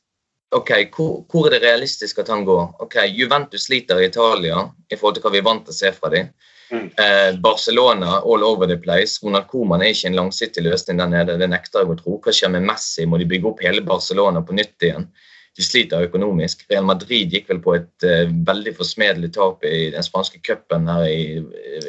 [0.57, 2.77] ok, hvor, hvor, er det realistisk at han går?
[2.85, 5.93] Ok, Juventus sliter i Italia i forhold til hva vi er vant til å se
[5.97, 6.31] fra dem.
[6.69, 6.89] Mm.
[7.01, 9.23] Eh, Barcelona all over the place.
[9.25, 11.39] Ronald Coman er ikke en langsiktig løsning der nede.
[11.41, 12.19] Det nekter jeg å tro.
[12.25, 13.07] Hva skjer med Messi?
[13.09, 15.09] Må de bygge opp hele Barcelona på nytt igjen?
[15.59, 16.63] de sliter økonomisk.
[16.71, 21.07] Real Madrid gikk vel på et uh, veldig forsmedelig tap i den spanske cupen her
[21.11, 21.41] i,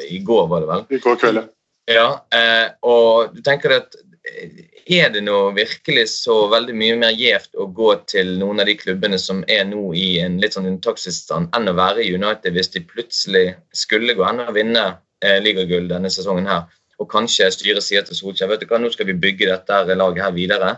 [0.08, 0.86] i, går, var det vel?
[0.90, 1.44] I går kveld,
[1.90, 2.08] ja.
[2.34, 7.58] Uh, og du tenker at eh, er det nå virkelig så veldig mye mer gjevt
[7.60, 11.52] å gå til noen av de klubbene som er nå i en litt sånn unntakstilstand,
[11.56, 13.44] enn å være i United hvis de plutselig
[13.76, 14.86] skulle gå hen og vinne
[15.24, 16.66] eh, ligagull denne sesongen her,
[17.00, 20.24] og kanskje styret sier til Solskjær vet du hva, nå skal vi bygge dette laget
[20.26, 20.74] her videre.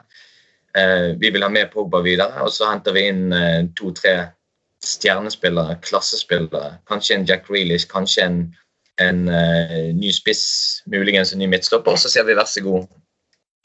[0.79, 4.17] Eh, vi vil ha med Pogba videre, og så henter vi inn eh, to-tre
[4.83, 6.79] stjernespillere, klassespillere.
[6.91, 8.39] Kanskje en Jack Reelish, kanskje en,
[9.01, 11.95] en uh, ny spiss, muligens en ny midtstopper.
[11.95, 12.89] Og så sier vi vær så god,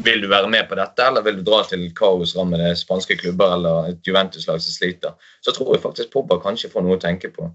[0.06, 3.94] vil du være med på dette, eller vil du dra til kaosrammede spanske klubber eller
[3.94, 5.16] et Juventus-lag som sliter?
[5.42, 7.50] Så tror jeg faktisk Pogba kanskje får noe å tenke på.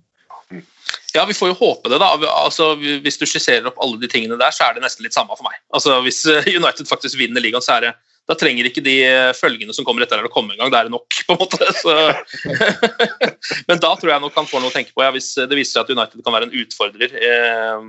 [1.15, 2.11] Ja, vi får jo håpe det, da.
[2.43, 5.37] Altså, hvis du skisserer opp alle de tingene der, så er det nesten litt samme
[5.37, 5.61] for meg.
[5.77, 7.93] Altså, Hvis United faktisk vinner ligaen, så er det
[8.31, 8.95] da trenger ikke de
[9.35, 10.71] følgene som kommer etter her å komme en gang.
[10.71, 11.59] Da er det nok, på en måte.
[13.69, 15.03] Men da tror jeg nok han får noe å tenke på.
[15.03, 17.89] Ja, hvis det viser seg at United kan være en utfordrer eh,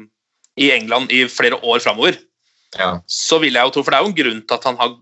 [0.65, 2.17] i England i flere år framover,
[2.79, 2.89] ja.
[3.09, 4.97] så vil jeg jo tro For det er jo en grunn til at han har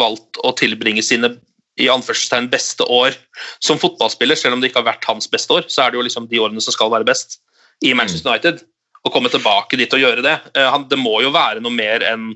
[0.00, 1.34] valgt å tilbringe sine
[1.80, 3.16] i anførselstegn beste år
[3.64, 6.04] som fotballspiller, selv om det ikke har vært hans beste år, så er det jo
[6.06, 7.40] liksom de årene som skal være best
[7.82, 8.34] i Manchester mm.
[8.34, 8.62] United.
[9.04, 10.36] Å komme tilbake dit og gjøre det.
[10.54, 12.30] Eh, det må jo være noe mer enn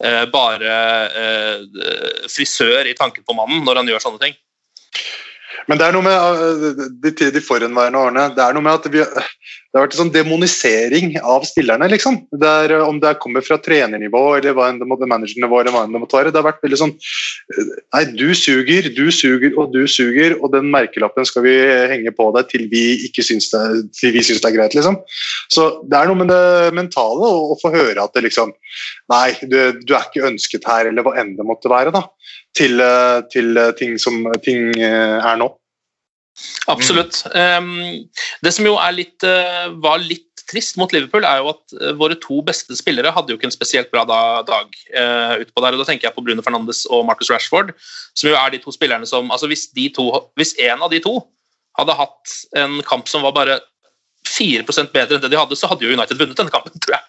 [0.00, 0.76] Eh, bare
[1.12, 1.56] eh,
[2.32, 4.38] frisør i tanken på mannen når han gjør sånne ting.
[5.68, 9.02] Men det er noe med de, de forhenværende årene det er noe med at vi,
[9.70, 11.86] det har vært en sånn demonisering av spillerne.
[11.92, 12.16] liksom.
[12.42, 15.84] Det er, om det kommer fra trenernivå eller hva enn det måtte, managernivå eller hva
[15.86, 16.32] enn det måtte være.
[16.34, 16.94] Det har vært veldig sånn
[17.94, 21.54] Nei, du suger, du suger og du suger, og den merkelappen skal vi
[21.90, 23.62] henge på deg til vi ikke syns det,
[24.02, 24.74] vi syns det er greit.
[24.74, 24.98] liksom.
[25.54, 28.50] Så det er noe med det mentale å, få høre at det liksom
[29.10, 31.94] Nei, du, du, er ikke ønsket her, eller hva enn det måtte være.
[31.94, 32.04] da,
[32.58, 32.82] Til,
[33.30, 35.50] til ting som ting eh, er nå.
[36.70, 37.22] Absolutt.
[37.34, 38.06] Um,
[38.44, 42.18] det som jo litt, uh, var litt trist mot Liverpool, er jo at uh, våre
[42.20, 45.74] to beste spillere hadde jo ikke en spesielt bra da, dag uh, utpå der.
[45.74, 47.74] og Da tenker jeg på Bruno Fernandes og Marcus Rashford,
[48.14, 51.02] som jo er de to spillerne som altså Hvis, de to, hvis en av de
[51.02, 51.18] to
[51.78, 53.60] hadde hatt en kamp som var bare
[54.28, 57.06] 4% bedre enn det de hadde, så hadde jo United vunnet denne kampen, tror jeg.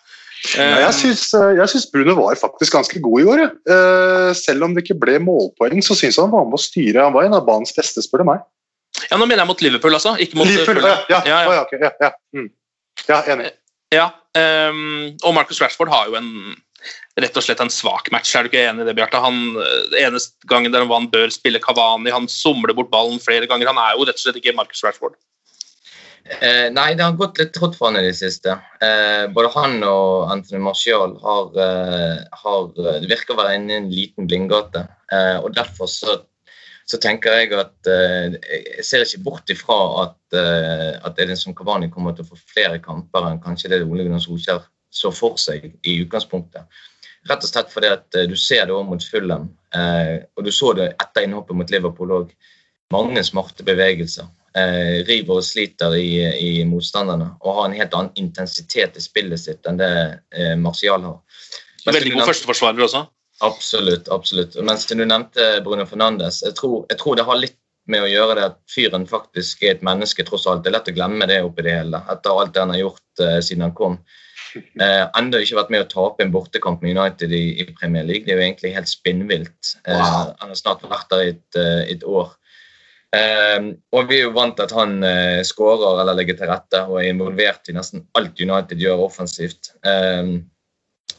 [0.57, 3.41] Ja, jeg syns Bruno var faktisk ganske god i år.
[3.45, 3.49] Ja.
[4.37, 7.03] selv om det ikke ble målpoeng, så syns jeg han var med å styre.
[7.03, 8.41] Han var en av banens beste, spør du meg.
[9.09, 10.15] Ja, Nå mener jeg mot Liverpool, altså.
[10.21, 11.39] Ikke mot Liverpool, ja, ja, ja.
[11.47, 12.11] ja, okay, ja, ja.
[12.37, 12.49] Mm.
[13.07, 13.53] ja enig.
[13.91, 14.09] Ja,
[14.71, 14.83] um,
[15.27, 16.29] og Marcus Rashford har jo en
[17.19, 18.31] rett og slett en svak match.
[18.35, 19.19] Er du ikke enig i det, Bjarte?
[19.21, 19.41] Han,
[19.99, 23.73] eneste gangen der han bør spille Kavani, han somler bort ballen flere ganger.
[23.73, 25.19] Han er jo rett og slett ikke Marcus Rashford.
[26.31, 28.53] Eh, nei, det har gått litt trått for han i det siste.
[28.83, 32.67] Eh, både han og Anthony Martial har, eh, har
[33.01, 34.87] Det virker å være inne i en liten blindgate.
[35.11, 36.21] Eh, og derfor så
[36.91, 41.87] så tenker jeg at uh, jeg ser ikke bort ifra at, uh, at Edinson Cavani
[41.91, 45.69] kommer til å få flere kamper enn kanskje det Ole Gunnar Solskjær så for seg
[45.87, 46.67] i utgangspunktet.
[47.29, 50.73] Rett og slett fordi at uh, du ser det òg mot Fulham, og du så
[50.75, 52.35] det etter innhoppet mot Liverpool òg.
[52.91, 54.27] Mange smarte bevegelser.
[55.07, 59.69] river og sliter i, i, motstanderne og har en helt annen intensitet i spillet sitt
[59.69, 59.93] enn det
[60.59, 61.21] Martial har.
[61.85, 63.05] Veldig god førsteforsvarer også.
[63.41, 64.09] Absolutt.
[64.09, 64.55] absolutt.
[64.63, 67.57] Mens du nevnte Bruno Fernandes, jeg tror, jeg tror, det har litt
[67.89, 70.63] med å gjøre det at fyren faktisk er et menneske, tross alt.
[70.63, 73.23] Det er lett å glemme det oppi det hele, etter alt det han har gjort
[73.23, 73.97] uh, siden han kom.
[74.77, 78.27] Uh, enda ikke vært med å tape en bortekamp med United i, i, Premier League.
[78.27, 79.73] Det er jo egentlig helt spinnvilt.
[79.87, 80.35] Wow.
[80.43, 82.35] Han har snart vært der i et, uh, et år.
[83.11, 83.59] Eh,
[83.91, 87.01] og vi er jo vant til at han uh, skårer eller legger til rette og
[87.01, 89.73] er involvert i nesten alt United gjør offensivt.
[89.83, 90.37] Eh,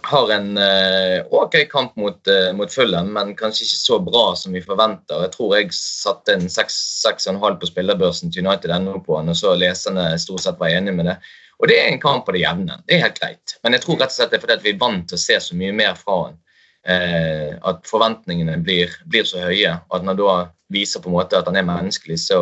[0.04, 4.54] har en eh, ok kamp mot, eh, mot Fulham, men kanskje ikke så bra som
[4.56, 5.24] vi forventer.
[5.26, 9.54] Jeg tror jeg satte en 6,5 på spillerbørsen til United ennå på han, og så
[9.58, 11.18] leserne stort sett var enige med det.
[11.62, 12.80] Og det er en kamp på det jevne.
[12.88, 13.56] Det er helt greit.
[13.62, 15.22] Men jeg tror rett og slett det er fordi at vi er vant til å
[15.22, 16.40] se så mye mer fra han.
[16.82, 19.76] Eh, at forventningene blir, blir, så høye.
[19.94, 20.32] At når da
[20.74, 22.40] viser på en måte at han er menneskelig, så,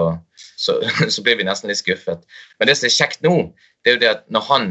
[0.57, 0.79] så,
[1.13, 2.25] så, blir vi nesten litt skuffet.
[2.59, 3.35] Men det som er kjekt nå,
[3.85, 4.71] det er jo det at når han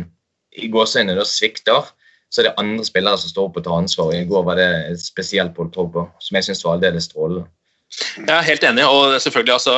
[0.57, 1.93] i gåseøynene svikter,
[2.29, 4.11] så er det andre spillere som står opp og tar ansvar.
[4.13, 4.69] I går var det
[5.01, 7.47] spesielt Pål Pogba, som jeg syns var aldeles strålende.
[8.19, 8.83] Jeg er helt enig.
[8.85, 9.73] og selvfølgelig altså,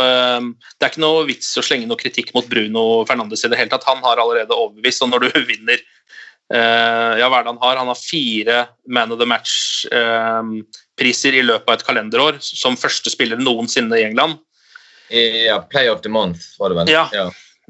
[0.75, 3.71] Det er ikke noe vits å slenge noe kritikk mot Bruno Fernandes i det hele
[3.71, 3.87] tatt.
[3.87, 5.03] Han har allerede overbevist.
[5.05, 7.79] og Når du vinner uh, ja, hva er det han har?
[7.79, 13.09] Han har fire Man of the Match-priser uh, i løpet av et kalenderår, som første
[13.13, 14.33] spiller noensinne i England.
[15.11, 16.87] Ja, Player of the Month var det vel.
[16.91, 17.27] Ja.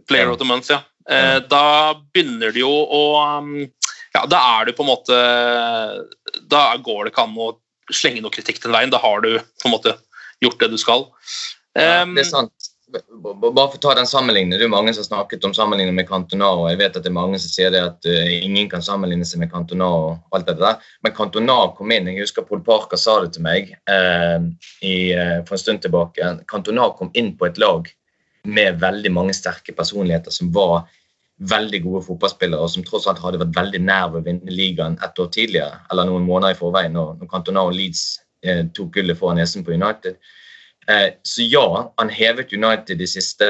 [0.09, 0.81] Player of the Month, ja.
[1.09, 3.01] Uh, da begynner det jo å
[3.41, 3.65] um,
[4.15, 5.19] ja, da er du på en måte
[6.51, 7.53] Da går det ikke an å
[7.91, 8.91] slenge noe kritikk den veien.
[8.91, 9.95] Da har du på en måte
[10.43, 11.07] gjort det du skal.
[11.77, 12.69] Ja, det er sant.
[12.91, 14.57] Bare for å ta den sammenligningen.
[14.59, 16.49] Det er mange som har snakket om sammenligning med Cantona.
[16.51, 19.27] og Jeg vet at det er mange som sier det at uh, ingen kan sammenligne
[19.27, 19.87] seg med Cantona.
[19.87, 20.79] og alt det der.
[21.03, 22.09] Men Cantona kom inn.
[22.11, 24.39] Jeg husker Pol Parker sa det til meg eh,
[24.83, 24.95] i,
[25.47, 26.35] for en stund tilbake.
[26.51, 27.87] Cantona kom inn på et lag
[28.43, 30.87] med veldig mange sterke personligheter som var
[31.49, 35.19] veldig gode fotballspillere som tross alt hadde vært veldig nær ved å vinne ligaen ett
[35.19, 38.03] år tidligere, eller noen måneder i forveien, når, når Cantona og Leeds
[38.45, 40.19] eh, tok gullet foran nesen på United.
[40.89, 41.65] Eh, så ja,
[41.97, 43.47] han hevet United de siste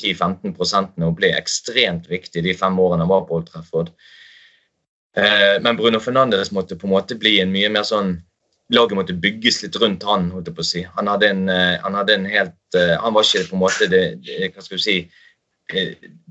[0.00, 3.92] 10-15% og ble ekstremt viktig de fem årene han var på Old Trafford.
[5.16, 8.18] Eh, men Bruno Fernandes måtte på en måte bli en mye mer sånn
[8.70, 10.28] Laget måtte bygges litt rundt han.
[10.30, 10.80] holdt jeg på å si.
[10.94, 13.88] Han hadde en, eh, han hadde en helt eh, Han var ikke på en måte
[13.90, 15.29] det, det hva skal du si, Eh,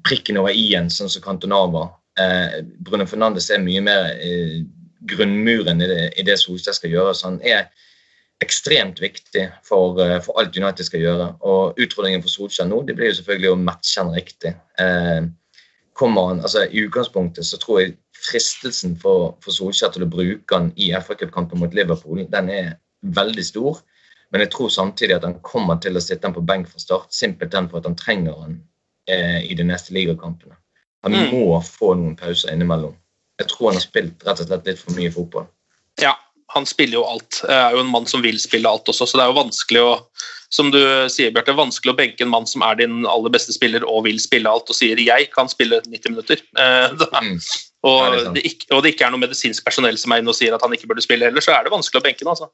[0.06, 1.88] prikken over i-en, sånn som Cantonava.
[2.20, 4.62] Eh, Bruno Fernandes er mye mer eh,
[5.10, 7.14] grunnmuren i det, i det Solstad skal gjøre.
[7.16, 7.70] så han er
[8.44, 11.28] ekstremt viktig for, eh, for, alt United skal gjøre.
[11.42, 14.56] Og Utfordringen for Solskjær nå det blir jo selvfølgelig å matche han riktig.
[14.80, 15.28] Eh,
[16.00, 20.56] kommer han, altså I utgangspunktet så tror jeg fristelsen for, for Solskjær til å bruke
[20.56, 22.74] han i FA-cupkampen mot Liverpool den er
[23.04, 23.82] veldig stor.
[24.32, 27.14] Men jeg tror samtidig at han kommer til å sitte han på benk fra start,
[27.16, 28.60] simpelthen for at han trenger han
[29.12, 30.58] eh, i de neste ligakampene.
[31.04, 31.30] Han mm.
[31.34, 32.96] må få noen pauser innimellom.
[33.40, 35.48] Jeg tror han har spilt rett og slett litt for mye fotball.
[36.02, 36.16] Ja,
[36.54, 37.42] han spiller jo alt.
[37.46, 39.86] Jeg er jo en mann som vil spille alt også, så det er jo vanskelig
[39.86, 39.94] å
[40.50, 40.80] som du
[41.14, 44.18] sier, Bjarte, vanskelig å benke en mann som er din aller beste spiller og vil
[44.22, 46.42] spille alt, og sier 'jeg kan spille 90 minutter'.
[46.60, 47.40] Eh, mm.
[47.86, 50.36] og, det det ikke, og, det ikke, er noe medisinsk personell som er inne og
[50.36, 52.34] sier at han ikke burde spille heller, så er det vanskelig å benke ham.
[52.34, 52.50] Altså.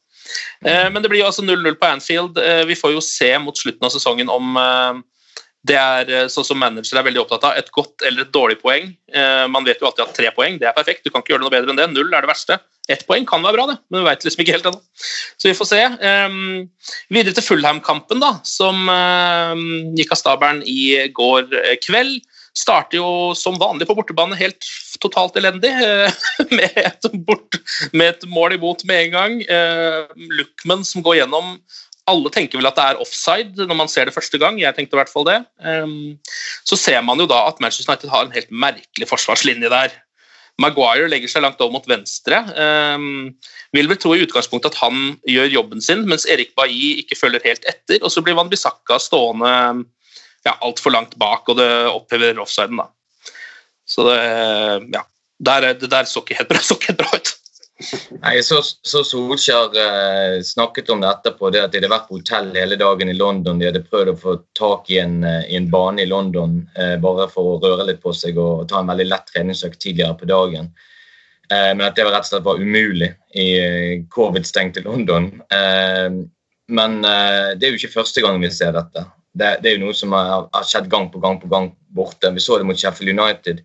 [0.62, 2.38] Eh, men det blir jo altså 0-0 på Anfield.
[2.38, 5.02] Eh, vi får jo se mot slutten av sesongen om eh,
[5.66, 7.58] det er eh, sånn som manager er veldig opptatt av.
[7.60, 8.92] Et godt eller et dårlig poeng.
[9.14, 11.06] Eh, man vet jo alltid at tre poeng det er perfekt.
[11.06, 11.90] Du kan ikke gjøre det noe bedre enn det.
[11.94, 12.60] Null er det verste.
[12.92, 14.82] Ett poeng kan være bra, det, men vi veit liksom ikke helt ennå.
[15.42, 15.82] Så vi får se.
[16.06, 16.68] Um,
[17.10, 19.64] videre til Fullheim-kampen da, som um,
[19.98, 21.50] gikk av stabelen i går
[21.82, 22.20] kveld.
[22.56, 24.70] Starter jo som vanlig på bortebane helt
[25.02, 25.74] totalt elendig,
[26.60, 27.58] med et, bort,
[27.90, 29.42] med et mål imot med en gang.
[29.50, 31.56] Uh, Luckman som går gjennom
[32.10, 34.60] alle tenker vel at det er offside når man ser det første gang.
[34.62, 35.40] Jeg tenkte i hvert fall det.
[35.66, 36.18] Ehm,
[36.68, 39.96] så ser man jo da at Manchester United har en helt merkelig forsvarslinje der.
[40.62, 42.38] Maguire legger seg langt over mot venstre.
[42.56, 43.34] Um,
[43.76, 47.44] vil vel tro i utgangspunktet at han gjør jobben sin, mens Erik Bailly ikke følger
[47.44, 48.00] helt etter.
[48.00, 49.52] Og så blir Van Bissaka stående
[50.46, 52.80] ja, altfor langt bak, og det opphever offsiden.
[52.80, 52.88] da.
[53.86, 54.20] Så det,
[54.96, 55.04] ja,
[55.50, 57.34] der, det der så ikke helt bra, så ikke helt bra ut.
[58.22, 62.20] Nei, så, så Solskjær eh, snakket om det etterpå, det at de hadde vært på
[62.22, 63.60] hotell hele dagen i London.
[63.60, 66.96] De hadde prøvd å få tak i en, eh, i en bane i London eh,
[67.04, 70.30] bare for å røre litt på seg og, ta en veldig lett treningsøkt tidligere på
[70.32, 70.72] dagen.
[71.52, 75.34] Eh, men at det var rett og slett var umulig i eh, covid-stengte London.
[75.52, 76.22] Eh,
[76.76, 79.04] men det er jo ikke første gang vi ser dette.
[79.36, 82.32] Det, det er jo noe som har, har skjedd gang på gang på gang borte.
[82.34, 83.60] Vi så det mot Sheffield United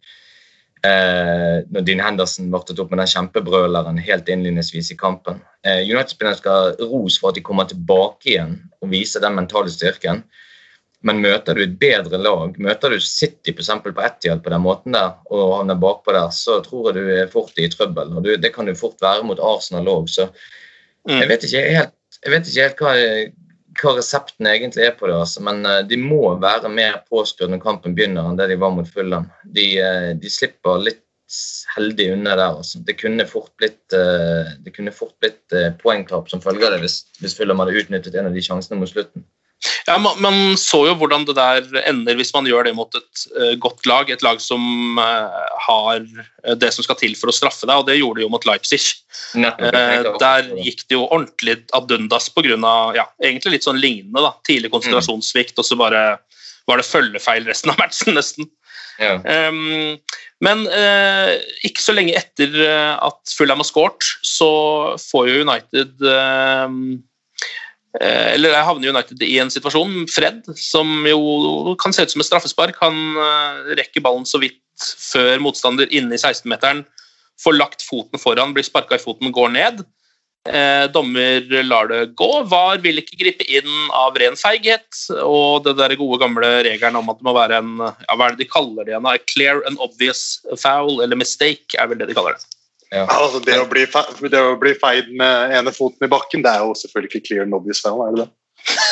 [0.86, 5.40] eh, når Dean Henderson vartet opp med den kjempebrøleren helt innledningsvis i kampen.
[5.66, 10.24] Eh, United-spillerne skal ros for at de kommer tilbake igjen og viser den mentale styrken.
[11.06, 14.60] Men møter du et bedre lag, møter du City for eksempel, på Etihad på den
[14.60, 18.12] måten der, og havner bakpå der, så tror jeg du er fort i trøbbel.
[18.16, 20.10] og du, Det kan du fort være mot Arsenal òg.
[20.12, 21.16] Så mm.
[21.16, 21.96] jeg vet ikke helt,
[22.28, 22.92] vet ikke helt hva,
[23.78, 25.42] hva resepten egentlig er på det, altså.
[25.46, 28.88] men uh, de må være mer påskrudd når kampen begynner enn det de var mot
[28.88, 29.28] Fulham.
[29.44, 31.04] De, uh, de, slipper litt
[31.76, 32.56] heldig unna der.
[32.58, 32.80] Altså.
[32.86, 37.02] Det kunne fort blitt, uh, det kunne fort blitt poengtap som følge av det hvis,
[37.20, 39.26] hvis Fulham hadde utnyttet en av de sjansene mot slutten.
[39.86, 43.24] Ja, man, man, så jo hvordan det der ender hvis man gjør det mot et
[43.36, 44.10] uh, godt lag.
[44.12, 44.62] Et lag som
[45.00, 46.04] uh, har
[46.60, 48.80] det som skal til for å straffe deg, og det gjorde de jo mot Leipzig.
[49.36, 52.56] Uh, der gikk det jo ordentlig ad undas pga.
[52.96, 54.24] Ja, egentlig litt sånn lignende.
[54.24, 55.60] da, Tidlig konsentrasjonssvikt, mm.
[55.60, 56.06] og så bare
[56.68, 58.48] var det følgefeil resten av matchen, nesten.
[59.00, 59.16] Ja.
[59.48, 59.96] Um,
[60.44, 60.62] men
[61.66, 64.48] ikke så lenge etter at Fulham har scoret, så
[65.00, 66.68] får jo United Eh,
[67.98, 70.04] eller jeg havner United i en situasjon.
[70.12, 74.60] Fred, som jo kan se ut som et straffespark, han eh, rekker ballen så vidt
[74.80, 76.84] før motstander inne i 16-meteren.
[77.40, 79.82] Får lagt foten foran, blir sparka i foten, går ned.
[80.48, 82.28] Eh, dommer lar det gå.
[82.48, 84.88] VAR vil ikke gripe inn av ren feighet.
[85.24, 88.36] Og det der gode gamle regelen om at det må være en ja, hva er
[88.36, 89.10] det de kaller det igjen?
[89.10, 92.59] A clear and obvious foul, eller mistake, er vel det de kaller det.
[92.90, 93.06] Ja.
[93.06, 93.84] Altså, det, å bli,
[94.32, 97.46] det å bli feid med ene foten i bakken, det er jo selvfølgelig ikke clear
[97.46, 98.30] and obvious foul, er det det?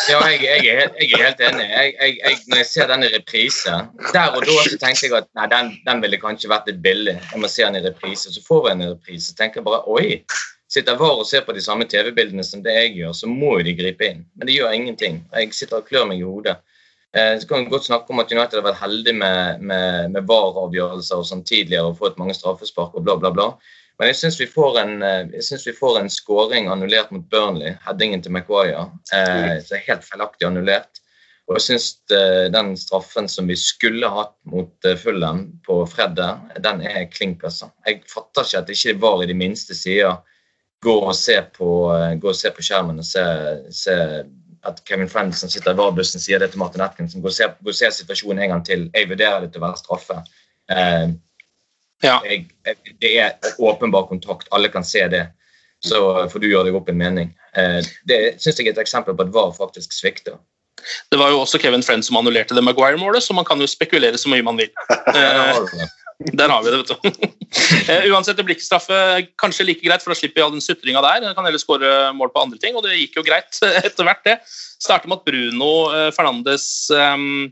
[0.08, 1.64] ja, jeg, jeg, er helt, jeg, er helt, enig.
[1.68, 3.74] Jeg, når jeg ser den i reprise
[4.14, 7.18] Der og da så tenkte jeg at nei, den, den ville kanskje vært litt billig.
[7.18, 8.32] Jeg må se den i reprise.
[8.32, 9.34] Så får jeg den i reprise.
[9.34, 10.22] og tenker jeg bare oi,
[10.72, 13.68] sitter VAR og ser på de samme TV-bildene som det jeg gjør, så må jo
[13.68, 14.24] de gripe inn.
[14.36, 15.22] Men det gjør ingenting.
[15.34, 16.58] Jeg sitter og klør meg i hodet.
[17.16, 20.28] Eh, så kan vi godt snakke om at United har vært heldig med, med, med
[20.28, 23.50] VAR-avgjørelser og sånn tidligere og fått mange straffespark og bla, bla, bla.
[23.98, 28.86] Men jeg syns vi, eh, vi, får en scoring annullert mot Burnley, headingen til Maguire,
[29.14, 31.02] eh, så er helt feilaktig annullert.
[31.48, 36.44] Og jeg syns eh, den straffen som vi skulle hatt mot fullen Fulham på fredag,
[36.62, 37.72] den er klink, altså.
[37.88, 40.20] Jeg fatter ikke at det ikke var i de minste sider
[40.84, 41.68] gå og se på,
[42.22, 43.22] gå og se på skjermen og se,
[43.74, 43.96] se
[44.68, 47.22] at Kevin Frenson sitter i VAR-bussen, sier det til Martin Atkinson.
[47.22, 48.84] Gå og se, gå og se situasjonen en gang til.
[48.94, 50.20] Jeg vurderer det til å være straffe.
[50.70, 51.08] Eh,
[52.04, 52.18] ja.
[52.26, 52.46] Jeg,
[53.02, 55.26] det er åpenbar kontakt, alle kan se det.
[55.84, 55.98] Så
[56.30, 57.34] får du gjøre deg opp en mening.
[57.58, 60.38] Eh, det syns jeg er et eksempel på at VAR faktisk svikter.
[61.10, 64.18] Det var jo også Kevin Friend som annullerte det Maguire-målet, så man kan jo spekulere
[64.18, 64.70] så mye man vil.
[66.18, 67.28] Eh, der har vi det, vet du.
[67.88, 68.96] Eh, uansett, det blir ikke straffe
[69.40, 71.28] kanskje like greit, for da slipper vi all den sutringa der.
[71.28, 74.24] Jeg kan heller skåre mål på andre ting, og det gikk jo greit etter hvert,
[74.26, 74.34] det.
[74.82, 75.70] Starter med at Bruno
[76.14, 77.46] Fernandes um,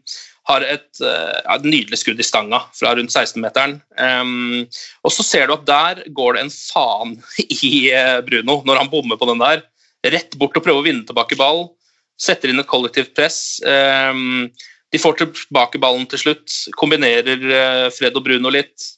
[0.46, 3.78] har et, uh, et, nydelig skudd i stanga fra rundt 16-meteren.
[3.98, 4.66] Um,
[5.06, 8.92] og så ser du at der går det en faen i uh, Bruno når han
[8.92, 9.64] bommer på den der.
[10.06, 11.66] Rett bort og prøver å vinne tilbake ball.
[12.22, 13.59] Setter inn et kollektivt press.
[13.66, 14.46] Um,
[14.94, 16.61] de får tilbake ballen til slutt.
[16.78, 18.92] Kombinerer uh, Fred og Bruno litt.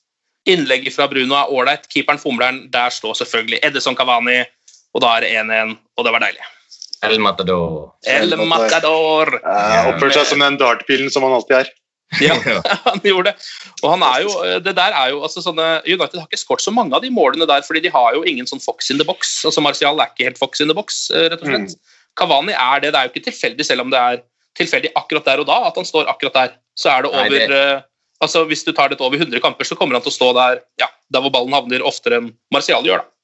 [0.48, 1.88] Innlegget fra Bruno er ålreit.
[1.92, 2.62] Keeperen fomler den.
[2.74, 4.42] Der står selvfølgelig Edison Cavani,
[4.96, 6.44] og da er det 1-1, og det var deilig.
[7.06, 7.92] El Matador.
[8.10, 9.36] El Matador.
[9.44, 11.70] Uh, Oppførte seg som den dartpilen som han alltid er.
[12.24, 12.34] ja,
[12.86, 13.48] han gjorde det.
[13.82, 14.30] Og han er jo,
[14.64, 17.46] det der er jo, altså sånne, United har ikke skåret så mange av de målene
[17.48, 19.42] der, fordi de har jo ingen sånn fox in the box.
[19.44, 21.76] altså Martial er ikke helt fox in the box, eh, rett og slett.
[21.76, 21.98] Mm.
[22.18, 22.94] Kavani er det.
[22.94, 24.24] Det er jo ikke tilfeldig, selv om det er
[24.58, 26.56] tilfeldig akkurat der og da, at han står akkurat der.
[26.78, 27.60] Så er det over Nei, det...
[27.60, 27.84] Uh,
[28.24, 30.64] altså Hvis du tar dette over 100 kamper, så kommer han til å stå der
[30.80, 33.04] ja, der hvor ballen havner, oftere enn Martial gjør.
[33.04, 33.17] da.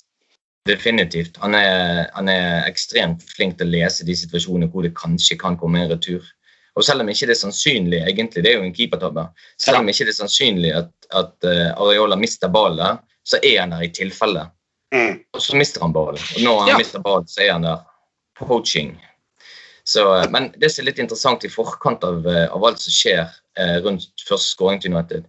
[0.65, 1.37] Definitivt.
[1.43, 5.59] Han er, han er, ekstremt flink til å lese de situasjonene hvor det kanskje kan
[5.61, 6.25] komme en retur.
[6.75, 9.27] Og selv om ikke det er sannsynlig, egentlig, det er jo en keepertabbe,
[9.61, 13.75] selv om ikke det er sannsynlig at, at uh, Areola mister ballen, så er han
[13.77, 14.49] der i tilfelle.
[14.95, 15.21] Mm.
[15.37, 16.25] Og så mister han ballen.
[16.35, 16.81] Og når han ja.
[16.81, 17.85] mister ballen, så er han der
[18.41, 18.97] poaching.
[19.85, 22.95] Så, uh, men det som er litt interessant i forkant av, uh, av alt som
[22.95, 23.41] skjer
[23.85, 25.29] rundt første skåring til United,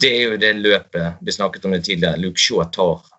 [0.00, 2.20] det er jo det løpet vi snakket om det tidligere.
[2.22, 3.17] Luke Shaw tar eh,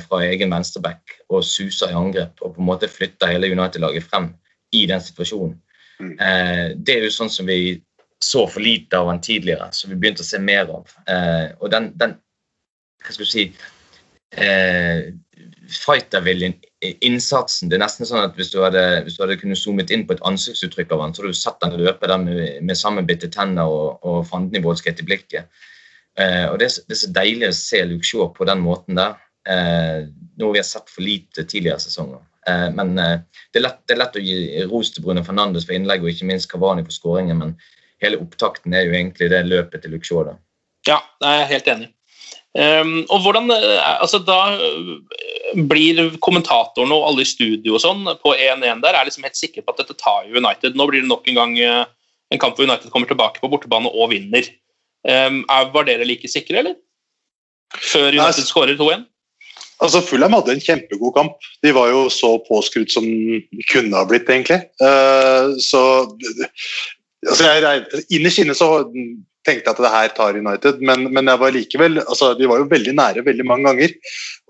[0.00, 4.30] fra egen venstreback og suser i angrep og på en måte flytter hele United-laget frem
[4.72, 5.58] i den situasjonen.
[6.00, 6.12] Mm.
[6.18, 7.80] Eh, det er jo sånn som vi
[8.20, 10.92] så for lite av han tidligere, som vi begynte å se mer av.
[11.08, 12.16] Eh, og den, den,
[13.00, 13.46] hva skal du si
[14.36, 15.10] eh,
[15.70, 16.56] Fighterviljen,
[17.06, 20.02] innsatsen Det er nesten sånn at hvis du hadde, hvis du hadde kunnet zoomet inn
[20.08, 23.30] på et ansiktsuttrykk av han, så hadde du sett han løpe der med, med sammenbitte
[23.32, 25.64] tenner og, og fandenivoldskhet i blikket.
[26.20, 29.16] Eh, og det, det, er så deilig å se Luke Shaw på den måten der.
[29.48, 32.20] Eh, noe vi har sett for lite tidligere sesonger.
[32.48, 33.20] Eh, men eh,
[33.52, 36.12] det er, lett, det, er lett, å gi ros til Bruno Fernandes for innlegg og
[36.12, 37.40] ikke minst Kavani for skåringen.
[37.40, 37.54] Men
[38.04, 40.34] hele opptakten er jo egentlig det løpet til Luxor.
[40.88, 41.90] Ja, jeg er helt enig.
[42.50, 43.46] Um, og hvordan,
[44.02, 44.56] altså Da
[45.70, 49.62] blir kommentatoren og alle i studio og sånn på 1-1 der er liksom helt sikre
[49.62, 50.74] på at dette tar United.
[50.74, 54.10] Nå blir det nok en gang en kamp hvor United kommer tilbake på bortebane og
[54.10, 54.50] vinner.
[55.06, 56.74] Um, var dere like sikre, eller?
[57.78, 59.06] Før United skårer 2-1?
[59.80, 61.48] Altså, Fulham hadde en kjempegod kamp.
[61.64, 64.60] De var jo så påskrudd som de kunne ha blitt, egentlig.
[64.82, 65.82] Uh, så
[67.26, 68.70] altså, jeg, Innerst inne så
[69.46, 72.68] tenkte at det her tar United, men, men jeg var likevel altså, de var jo
[72.68, 73.94] veldig nære veldig mange ganger.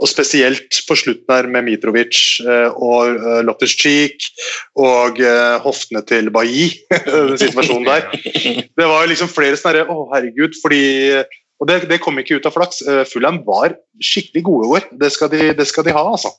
[0.01, 4.27] Og spesielt på slutten her med Mitrovic uh, og uh, Loftus Cheek
[4.81, 6.73] og uh, hoftene til Bailly,
[7.07, 8.09] den situasjonen der.
[8.81, 10.83] Det var liksom flere sånne Å, herregud, fordi
[11.61, 12.81] Og det, det kom ikke ut av flaks.
[12.87, 14.87] Uh, Fulham var skikkelig gode i år.
[15.03, 16.33] Det skal de, det skal de ha, altså.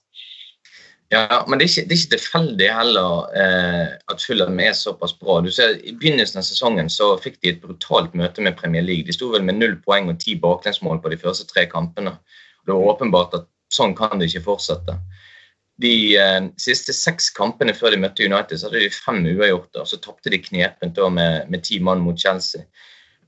[1.12, 5.12] Ja, men det er ikke, det er ikke tilfeldig heller eh, at Fulham er såpass
[5.20, 5.42] bra.
[5.44, 9.04] Du ser, I begynnelsen av sesongen så fikk de et brutalt møte med Premier League.
[9.10, 12.16] De sto vel med null poeng og ti baklengsmål på de første tre kampene.
[12.64, 14.96] Det var åpenbart at sånn kan det ikke fortsette.
[15.84, 19.84] De eh, siste seks kampene før de møtte United, så hadde de fem uavgjorte.
[19.92, 22.64] Så tapte de knepent med, med ti mann mot Chelsea.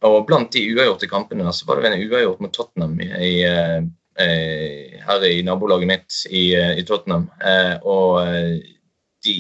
[0.04, 3.34] Og Blant de uavgjorte kampene så var det en uavgjort mot Tottenham i, i
[4.14, 7.32] Eh, her i nabolaget mitt i, eh, i Tottenham.
[7.41, 8.22] Eh, og
[9.26, 9.34] de,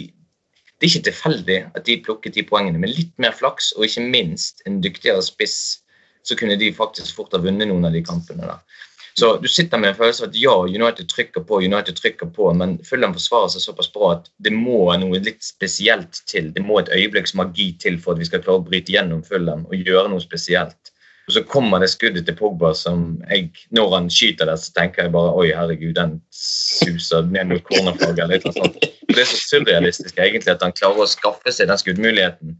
[0.81, 2.81] det er ikke tilfeldig at de plukket de poengene.
[2.81, 5.83] Med litt mer flaks og ikke minst en dyktigere spiss,
[6.25, 8.47] så kunne de faktisk fort ha vunnet noen av de kampene.
[8.47, 8.81] der.
[9.19, 12.47] Så du sitter med en følelse av at ja, United trykker på, United trykker på,
[12.57, 16.49] men Fulham forsvarer seg såpass bra at det må noe litt spesielt til.
[16.55, 19.67] Det må et øyeblikks magi til for at vi skal klare å bryte gjennom Fulham
[19.69, 20.93] og gjøre noe spesielt.
[21.27, 25.05] Og så kommer det skuddet til Pogba som jeg, når han skyter det, så tenker
[25.05, 28.25] jeg bare oi, herregud, den suser ned mot cornerflagget.
[28.25, 28.81] eller noe sånt.
[29.13, 32.57] Det er så surrealistisk egentlig at han klarer å skaffe seg den skuddmuligheten.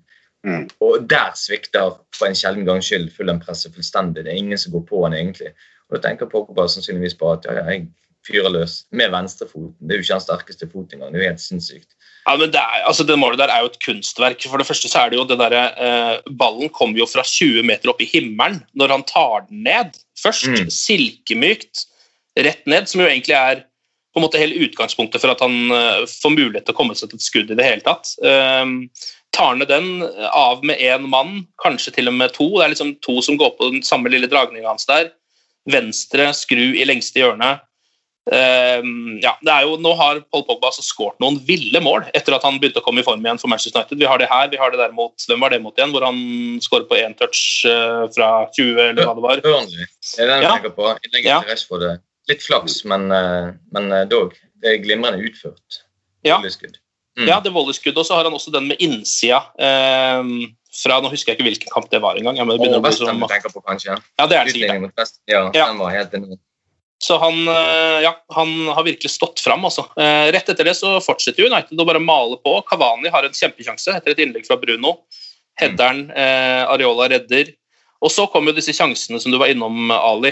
[0.47, 0.63] Mm.
[0.83, 4.23] Og der svikter for en sjelden gangs skyld Fulham-presset fullstendig.
[4.23, 5.51] Det er ingen som går på han egentlig.
[5.89, 7.87] Og da tenker Pogba sannsynligvis på at ja, ja, jeg
[8.27, 9.75] fyrer løs med venstrefoten.
[9.83, 11.11] Det er jo ikke hans sterkeste fot engang.
[11.11, 11.89] Det er jo helt sinnssykt.
[12.23, 14.45] Ja, men det, er, altså det målet der er jo et kunstverk.
[14.47, 17.65] For det første så er det jo det derre eh, Ballen kommer jo fra 20
[17.67, 20.47] meter opp i himmelen når han tar den ned først.
[20.47, 20.71] Mm.
[20.71, 21.87] Silkemykt
[22.39, 23.65] rett ned, som jo egentlig er
[24.13, 27.09] på en måte hele utgangspunktet for at han uh, får mulighet til å komme seg
[27.09, 28.11] til et skudd i det hele tatt.
[28.21, 28.85] Um,
[29.33, 32.45] tar ned den av med én mann, kanskje til og med to.
[32.53, 35.09] Det er liksom to som går på den samme lille dragninga hans der.
[35.69, 37.55] Venstre skru i lengste hjørne.
[38.23, 38.79] Uh,
[39.19, 42.45] ja, det er jo, nå har Paul Pogba altså skåret noen ville mål etter at
[42.47, 43.99] han begynte å komme i form igjen for Manchester United.
[43.99, 45.91] Vi har det her, vi har det der mot Hvem var det mot igjen?
[45.91, 46.21] Hvor han
[46.63, 49.43] skårer på én touch uh, fra 20, eller hva det var.
[49.43, 49.89] Burnley.
[50.07, 50.53] Det er den jeg ja.
[50.55, 50.87] tenker på.
[51.03, 51.41] Innlegget ja.
[51.43, 51.93] til det.
[52.31, 54.37] Litt flaks, men, uh, men uh, dog.
[54.63, 55.83] Det er glimrende utført.
[56.23, 56.39] Ja.
[56.39, 57.27] Mm.
[57.27, 57.99] ja, det er volleyskuddet.
[57.99, 59.43] Og så har han også den med innsida.
[59.59, 62.39] Uh, fra, Nå husker jeg ikke hvilken kamp det var engang.
[62.39, 63.99] Ja, men det Westham du tenker på, kanskje?
[64.17, 65.13] Ja, det er det sikkert.
[65.29, 66.41] Ja, ja, den var helt enorm.
[67.03, 69.65] Så han, eh, ja, han har virkelig stått fram.
[69.67, 69.83] Altså.
[69.99, 72.55] Eh, rett etter det så fortsetter United å bare male på.
[72.69, 75.01] Kavani har en kjempesjanse etter et innlegg fra Bruno.
[75.59, 77.51] Headeren, eh, Areola redder.
[78.03, 80.31] Og så kommer jo disse sjansene som du var innom, Ali.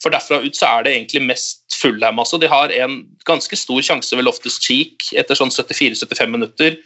[0.00, 2.18] for derfra ut så er det egentlig mest Fullham.
[2.18, 2.38] Altså.
[2.40, 6.78] De har en ganske stor sjanse ved Loftus Cheek etter sånn 74-75 minutter.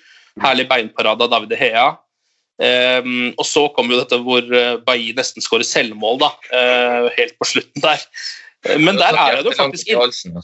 [0.42, 1.96] Herlig beinparade av David Hea.
[2.56, 7.36] Um, og så kom jo dette hvor uh, Bailly nesten skårer selvmål, da, uh, helt
[7.36, 8.00] på slutten der.
[8.64, 10.40] Uh, men der er det jo faktisk inn.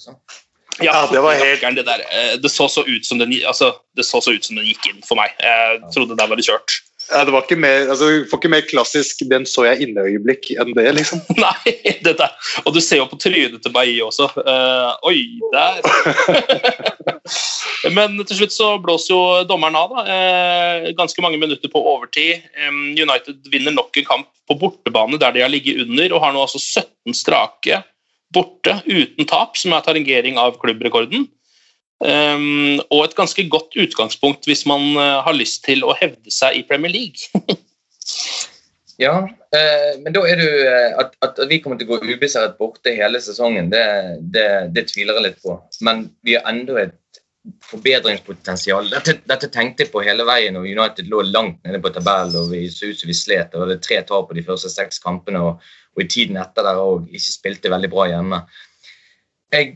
[0.81, 2.05] Ja, det var helt det, der,
[2.41, 5.03] det, så så ut som den, altså, det så så ut som den gikk inn
[5.05, 5.33] for meg.
[5.41, 6.79] Jeg trodde der var det kjørt.
[7.11, 10.73] Ja, det var ikke mer, altså, får ikke mer klassisk 'den så jeg inne'-øyeblikk enn
[10.77, 11.21] det, liksom.
[11.45, 11.75] Nei,
[12.05, 12.33] det der.
[12.65, 14.31] Og du ser jo på trynet til Bailly også.
[14.39, 15.83] Uh, oi, der!
[17.97, 19.93] Men til slutt så blåser jo dommeren av.
[19.93, 20.05] da.
[20.07, 22.45] Uh, ganske mange minutter på overtid.
[22.69, 26.33] Um, United vinner nok en kamp på bortebane der de har ligget under, og har
[26.33, 27.83] nå altså 17 strake
[28.33, 31.29] borte uten tap, som er tarringering av klubbrekorden.
[32.03, 36.59] Um, og et ganske godt utgangspunkt hvis man uh, har lyst til å hevde seg
[36.59, 37.31] i Premier League.
[39.05, 42.59] ja, uh, men da er du uh, at, at, vi kommer til å gå ubeseiret
[42.59, 43.85] borte hele sesongen, det,
[44.35, 45.61] det, det, tviler jeg litt på.
[45.87, 46.99] Men vi har enda et
[47.71, 48.91] forbedringspotensial.
[48.91, 52.51] Dette, dette, tenkte jeg på hele veien og United lå langt nede på tabellen og
[52.51, 53.55] vi så ut som vi slet.
[53.55, 56.83] Det var tre tap på de første seks kampene og, og i tiden etter der
[56.83, 58.45] òg ikke spilte veldig bra hjemme.
[59.55, 59.75] Jeg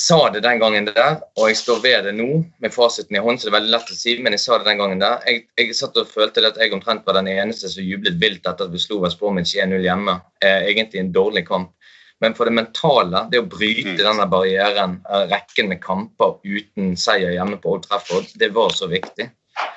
[0.00, 2.28] sa det den gangen der, og jeg står ved det nå
[2.62, 4.68] med fasiten i hånd, så det er veldig lett å si, men jeg sa det
[4.70, 5.18] den gangen der.
[5.28, 8.68] Jeg, jeg satt og følte at jeg omtrent var den eneste som jublet vilt etter
[8.68, 10.16] at vi slo West Bromwich 1-0 hjemme.
[10.40, 11.74] Eh, egentlig en dårlig kamp.
[12.20, 14.00] Men for det mentale, det å bryte mm.
[14.00, 18.88] denne barrieren, eh, rekken med kamper uten seier hjemme på Old Trafford, det var så
[18.92, 19.28] viktig.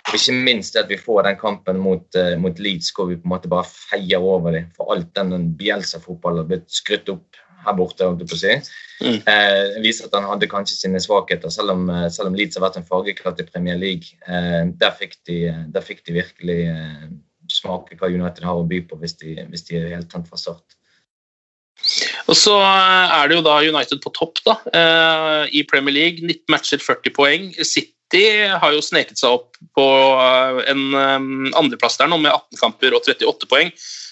[0.07, 3.25] Og ikke minst at vi får den kampen mot, uh, mot Leeds hvor vi på
[3.27, 4.69] en måte bare feier over dem.
[4.77, 8.05] For alt den, den Bielsa-fotballen har blitt skrytt opp her borte.
[8.05, 8.55] holdt jeg på å si.
[9.03, 9.17] Mm.
[9.27, 12.67] Eh, viser at han hadde kanskje sine svakheter, selv om, eh, selv om Leeds har
[12.67, 14.15] vært en fargeklatt i Premier League.
[14.27, 15.39] Eh, der, fikk de,
[15.73, 17.09] der, fikk de, virkelig eh,
[17.51, 20.39] smake hva United har å by på hvis de, hvis de er helt tent fra
[20.39, 20.77] start.
[22.31, 26.23] Og så er det jo da United på topp da, eh, i Premier League.
[26.23, 27.49] 19 matcher, 40 poeng.
[27.59, 29.85] City City har jo sneket seg opp på
[30.21, 33.71] eh, en um, andreplass der nå med 18 kamper og 38 poeng.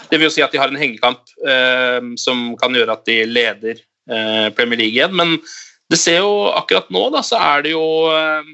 [0.10, 3.20] Det vil jo si at de har en hengekamp eh, som kan gjøre at de
[3.30, 3.78] leder
[4.10, 5.14] eh, Premier League igjen.
[5.14, 5.38] Men
[5.91, 8.49] det ser jo akkurat nå, da, så er det jo eh,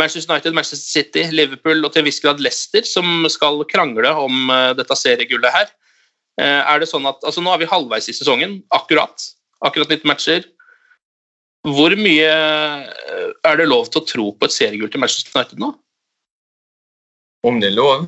[0.00, 4.50] Manchester United, Manchester City, Liverpool og til en viss grad Leicester som skal krangle om
[4.76, 5.70] dette seriegullet her.
[6.36, 9.24] Er det sånn at, altså Nå er vi halvveis i sesongen, akkurat.
[9.64, 10.44] Akkurat 19 matcher.
[11.66, 15.62] Hvor mye eh, er det lov til å tro på et seriegull til Manchester United
[15.62, 15.72] nå?
[17.46, 18.06] Om det er lov?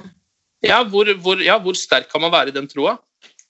[0.66, 2.96] Ja, hvor, hvor, ja, hvor sterk kan man være i den troa?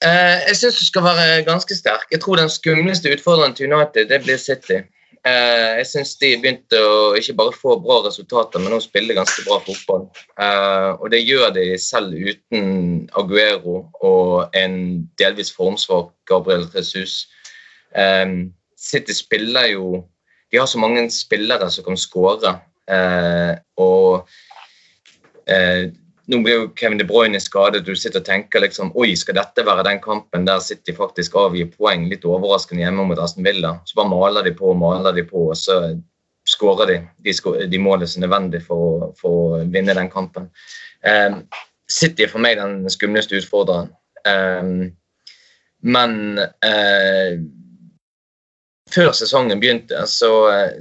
[0.04, 2.06] Eh, jeg syns du skal være ganske sterk.
[2.12, 4.82] Jeg tror den skumleste utfordreren til United det blir City.
[5.26, 9.44] Eh, jeg syns de begynte å ikke bare få bra resultater, men også spille ganske
[9.48, 10.06] bra fotball.
[10.38, 14.78] Eh, og det gjør de selv uten Aguero og en
[15.20, 17.26] delvis formsvak Gabriel Jesus.
[18.78, 20.04] City spiller jo
[20.50, 22.54] De har så mange spillere som kan skåre.
[22.88, 24.28] Eh, og
[25.44, 25.90] eh,
[26.28, 27.82] nå blir jo Kevin De Bruyne skadet.
[27.84, 31.68] Du sitter og tenker liksom Oi, skal dette være den kampen der City faktisk avgir
[31.74, 33.74] poeng litt overraskende hjemme mot Aston Villa?
[33.84, 35.78] Så bare maler de på og maler de på, og så
[36.48, 37.36] skårer de de,
[37.68, 40.48] de målene som er nødvendig for, for, å vinne den kampen.
[41.04, 41.40] Eh,
[41.88, 43.92] City er for meg den skumleste utfordreren.
[44.24, 44.72] Eh,
[45.88, 46.14] men
[46.64, 47.36] eh,
[48.98, 50.32] før sesongen begynte, så,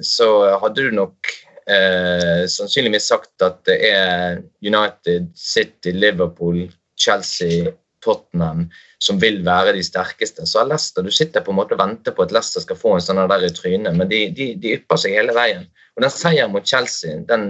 [0.01, 0.29] så
[0.61, 1.31] hadde du nok
[1.69, 6.65] eh, sannsynligvis sagt at det er United, City, Liverpool,
[6.97, 7.71] Chelsea,
[8.03, 8.67] Tottenham
[8.99, 10.45] som vil være de sterkeste.
[10.45, 12.95] Så er Leicester, Du sitter på en måte og venter på at Leicester skal få
[12.97, 15.67] en sånn der i trynet, men de, de, de, ypper seg hele veien.
[15.95, 17.49] Og Den seieren mot Chelsea den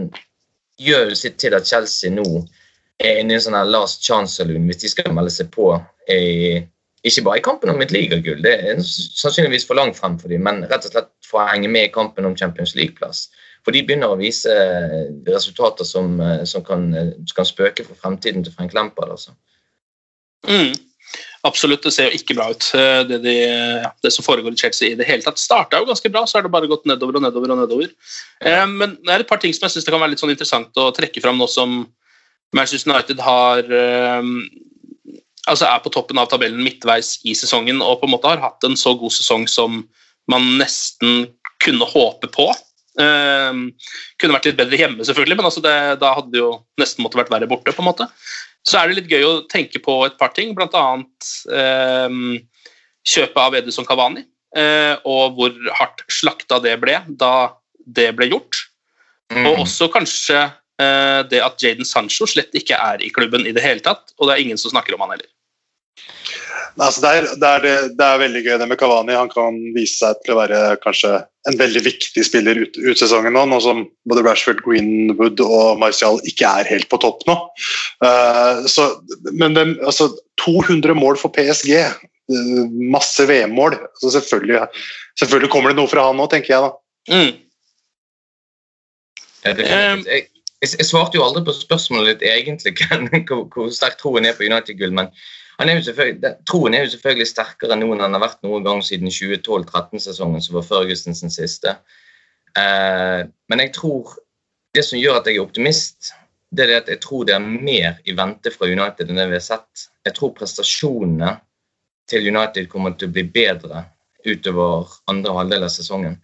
[0.77, 2.27] gjør jo sitt til at Chelsea nå
[2.97, 5.69] er inne i en sånn last chance-saloon hvis de skal melde seg på
[6.11, 6.63] i
[7.09, 10.45] ikke bare i kampen om et ligagull, det er sannsynligvis for langt frem for dem,
[10.47, 13.27] men rett og slett for å henge med i kampen om Champions League-plass.
[13.65, 14.53] For de begynner å vise
[15.27, 16.15] resultater som,
[16.47, 16.87] som kan,
[17.35, 19.11] kan, spøke for fremtiden til Frank Lampard.
[19.17, 19.33] Altså.
[20.47, 20.71] Mm.
[21.47, 23.35] Absolutt, det ser jo ikke bra ut, eh, det, de,
[24.03, 25.39] det, som foregår i Chelsea i det hele tatt.
[25.39, 27.53] Starta jo ganske bra, så har det bare gått nedover og nedover.
[27.53, 27.91] og nedover.
[28.41, 30.33] Eh, men det er et par ting som jeg synes det kan være litt sånn
[30.33, 31.77] interessant å trekke fram nå som
[32.55, 34.31] Manchester United har eh,
[35.47, 38.67] altså er på toppen av tabellen midtveis i sesongen og på en måte har hatt
[38.67, 39.81] en så god sesong som
[40.31, 41.29] man nesten
[41.63, 42.49] kunne håpe på.
[42.99, 43.61] Eh,
[44.19, 47.19] kunne vært litt bedre hjemme, selvfølgelig, men altså det, da hadde det jo nesten måtte
[47.19, 47.73] vært verre borte.
[47.73, 48.09] på en måte.
[48.67, 50.85] Så er det litt gøy å tenke på et par ting, bl.a.
[51.55, 52.17] Eh,
[53.07, 54.25] kjøpet av Edison Cavani,
[54.57, 57.53] eh, og hvor hardt slakta det ble da
[57.87, 58.65] det ble gjort.
[59.31, 59.45] Mm.
[59.45, 63.63] Og også kanskje eh, det at Jaden Sancho slett ikke er i klubben i det
[63.63, 65.29] hele tatt, og det er ingen som snakker om han heller.
[66.77, 69.15] Altså det, er, det, er det, det, er, veldig gøy det med Kavani.
[69.17, 71.15] Han kan vise seg til å være kanskje
[71.49, 76.19] en veldig viktig spiller ut, ut sesongen nå, nå som både Rashford, Greenwood og Martial
[76.29, 77.37] ikke er helt på topp nå.
[78.03, 78.91] Uh, så,
[79.31, 80.11] men den, altså,
[80.43, 83.79] 200 mål for PSG, uh, eh, masse VM-mål.
[83.79, 84.67] Altså, selvfølgelig,
[85.17, 86.71] selvfølgelig, kommer det noe fra han nå, tenker jeg da.
[87.07, 87.33] Mm.
[89.47, 90.27] Jeg, jeg,
[90.61, 92.75] jeg, svarte jo aldri på spørsmålet ditt egentlig,
[93.31, 94.93] hvor, hvor sterk troen er på United-gull.
[94.93, 95.09] men
[95.65, 100.59] er troen er jo selvfølgelig sterkere enn han har vært noen gang siden 2012-13-sesongen, som
[100.59, 101.79] var Førgusens siste.
[102.57, 104.13] Eh, men jeg tror
[104.77, 106.13] det som gjør at jeg er optimist,
[106.53, 109.39] det er at jeg tror det er mer i vente fra United enn det vi
[109.39, 109.87] har sett.
[110.05, 111.33] Jeg tror prestasjonene
[112.07, 113.83] til United kommer til å bli bedre
[114.27, 116.19] utover andre halvdel av sesongen.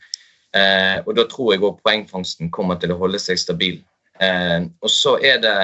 [0.53, 3.81] Eh, og da tror jeg òg poengfangsten kommer til å holde seg stabil.
[4.21, 5.57] Eh, og så er det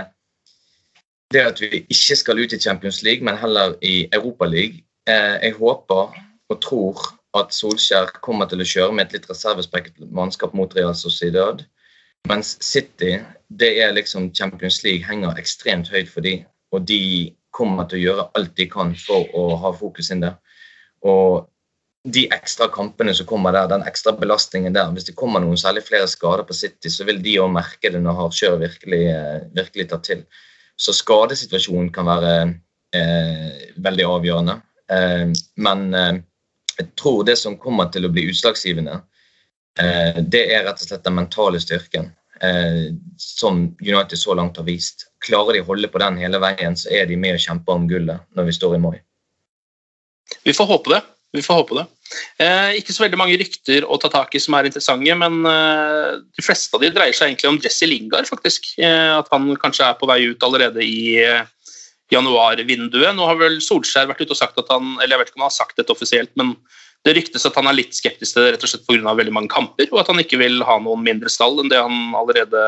[1.34, 4.84] det at vi ikke skal ut i Champions League, men heller i Europaligaen.
[5.10, 6.16] Eh, jeg håper
[6.50, 7.02] og tror
[7.38, 11.62] at Solskjær kommer til å kjøre med et litt reservespekket mannskap mot Real Sociedad.
[12.28, 16.44] Mens City, det er liksom Champions League henger ekstremt høyt for dem.
[16.74, 17.02] Og de
[17.56, 20.36] kommer til å gjøre alt de kan for å ha fokus inn der.
[21.06, 21.48] Og
[22.10, 25.84] de ekstra kampene som kommer der, den ekstra belastningen der Hvis det kommer noen særlig
[25.88, 29.90] flere skader på City, så vil de òg merke det når hardkjør virkelig, eh, virkelig
[29.90, 30.24] tar til.
[30.80, 32.34] Så skadesituasjonen kan være
[32.96, 34.56] eh, veldig avgjørende.
[34.92, 35.26] Eh,
[35.60, 36.22] men eh,
[36.80, 39.02] jeg tror det som kommer til å bli utslagsgivende,
[39.82, 42.10] eh, det er rett og slett den mentale styrken
[42.42, 45.10] eh, som United så langt har vist.
[45.26, 47.88] Klarer de å holde på den hele veien, så er de med og kjemper om
[47.92, 48.98] gullet når vi står i mai.
[50.46, 51.02] Vi får håpe det.
[51.36, 51.86] Vi får håpe det.
[52.42, 56.18] Eh, ikke så veldig mange rykter å ta tak i som er interessante, men eh,
[56.24, 58.72] de fleste av de dreier seg egentlig om Jesse Lingard, faktisk.
[58.82, 61.20] Eh, at han kanskje er på vei ut allerede i
[62.10, 63.14] januarvinduet.
[63.16, 65.44] Nå har vel Solskjær vært ute og sagt at han Eller jeg vet ikke om
[65.46, 66.56] han har sagt dette offisielt, men
[67.06, 69.14] Det ryktes at han er litt skeptisk til det rett og slett pga.
[69.16, 72.12] veldig mange kamper, og at han ikke vil ha noen mindre stall enn det han
[72.12, 72.64] allerede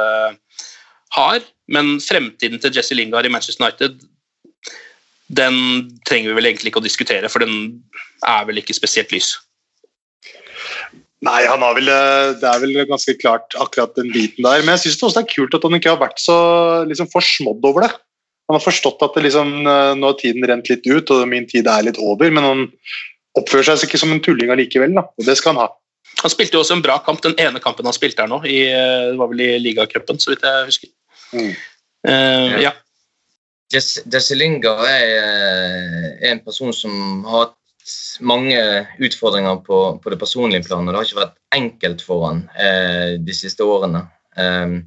[1.18, 1.42] har.
[1.68, 4.00] Men fremtiden til Jesse Lingard i Manchester United
[5.38, 5.56] den
[6.08, 7.82] trenger vi vel egentlig ikke å diskutere, for den
[8.28, 9.34] er vel ikke spesielt lys.
[11.22, 14.64] Nei, han har vel, eh, det er vel ganske klart akkurat den biten der.
[14.64, 16.38] Men jeg syns også det er kult at han ikke har vært så
[16.90, 17.92] liksom, forsmådd over det.
[18.50, 21.46] Han har forstått at det liksom, eh, nå har tiden rent litt ut, og min
[21.48, 22.34] tid er litt over.
[22.34, 22.64] Men han
[23.38, 25.06] oppfører seg ikke som en tulling allikevel, da.
[25.06, 25.70] og det skal han ha.
[26.24, 28.42] Han spilte jo også en bra kamp, den ene kampen han spilte her nå.
[28.44, 28.66] I,
[29.14, 30.90] det var vel i ligacupen, så vidt jeg husker.
[31.32, 31.54] Mm.
[32.02, 32.74] Uh, ja.
[33.72, 37.58] Jesse Lingard er en person som har hatt
[38.22, 38.58] mange
[39.02, 40.92] utfordringer på, på det personlige planet.
[40.92, 44.04] Det har ikke vært enkelt for han eh, de siste årene.
[44.38, 44.82] Eh,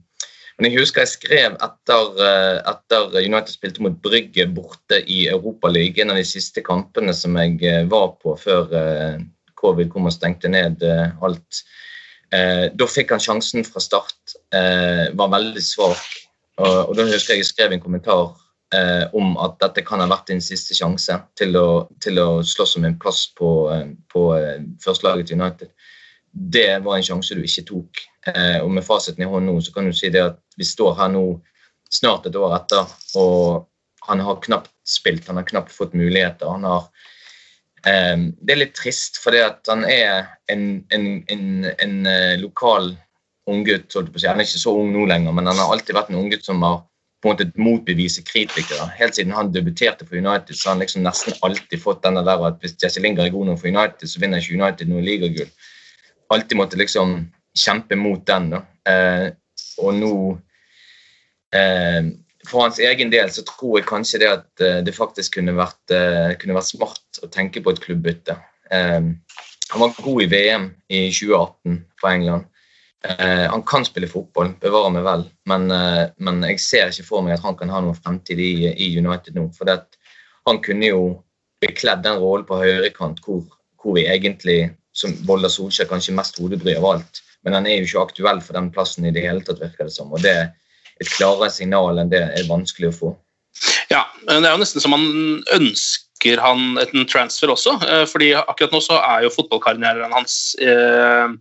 [0.55, 6.07] men jeg husker jeg skrev etter, eh, etter United spilte mot Brygge borte i Europaligaen,
[6.07, 8.71] en av de siste kampene som jeg eh, var på før
[9.59, 10.83] covid kom og stengte ned
[11.25, 11.65] alt.
[12.29, 16.03] Da fikk han sjansen fra start, var veldig svak.
[16.59, 18.35] Og, og da husker jeg jeg skrev en kommentar
[18.75, 21.69] eh, om at dette kan ha vært din siste sjanse til å,
[22.03, 25.73] til å slåss om en plass på, eh, på eh, førstelaget til United.
[26.35, 28.05] Det var en sjanse du ikke tok.
[28.27, 30.97] Eh, og med fasiten i hånden nå, så kan du si det at vi står
[30.99, 31.25] her nå
[31.95, 33.69] snart et år etter, og
[34.09, 36.51] han har knapt spilt, han har knapt fått muligheter.
[36.51, 36.89] han har
[37.87, 41.47] eh, det er litt trist, at han er en, en, en,
[41.79, 42.93] en uh, lokal
[43.47, 43.95] unggutt.
[43.95, 46.63] Han er ikke så ung nå lenger, men han har alltid vært en unggutt som
[46.65, 46.83] har
[47.25, 48.91] på en måte motbevise kritikere.
[48.99, 52.43] Helt siden han debuterte for United, så har han liksom nesten alltid fått denne der
[52.51, 55.49] at hvis Jesse Lingard er god nok for United, så vinner ikke United noe ligagull.
[56.35, 57.17] Alltid måtte liksom
[57.57, 58.51] kjempe mot den.
[58.53, 58.61] da.
[58.85, 59.31] Eh,
[59.81, 60.13] og nå
[61.57, 62.13] eh,
[62.45, 65.81] For hans egen del så tror jeg kanskje det at eh, det faktisk kunne vært,
[65.97, 68.37] eh, kunne vært smart å tenke på et klubbbytte.
[68.69, 69.01] Eh,
[69.71, 72.53] han var god i VM i 2018 for England.
[73.05, 77.25] Uh, han kan spille fotball, bevare meg vel, men, eh, men, jeg ser ikke for
[77.27, 79.51] meg at han kan ha noen fremtid i, i United nå.
[79.57, 81.03] For han kunne jo
[81.65, 83.45] bekledd den rollen på høyrekant hvor,
[83.83, 87.21] hvor vi egentlig, som Volda Solskjær, kanskje mest hodebry av alt.
[87.45, 89.93] Men han er jo ikke aktuell for den plassen i det hele tatt, virker det
[89.93, 90.13] som.
[90.15, 90.37] Og det
[91.03, 93.13] et klarere signal enn det er vanskelig å få.
[93.91, 97.77] Ja, det er jo nesten som han ønsker han en transfer også.
[97.85, 101.35] Eh, fordi akkurat nå så er jo fotballkarrieren hans eh,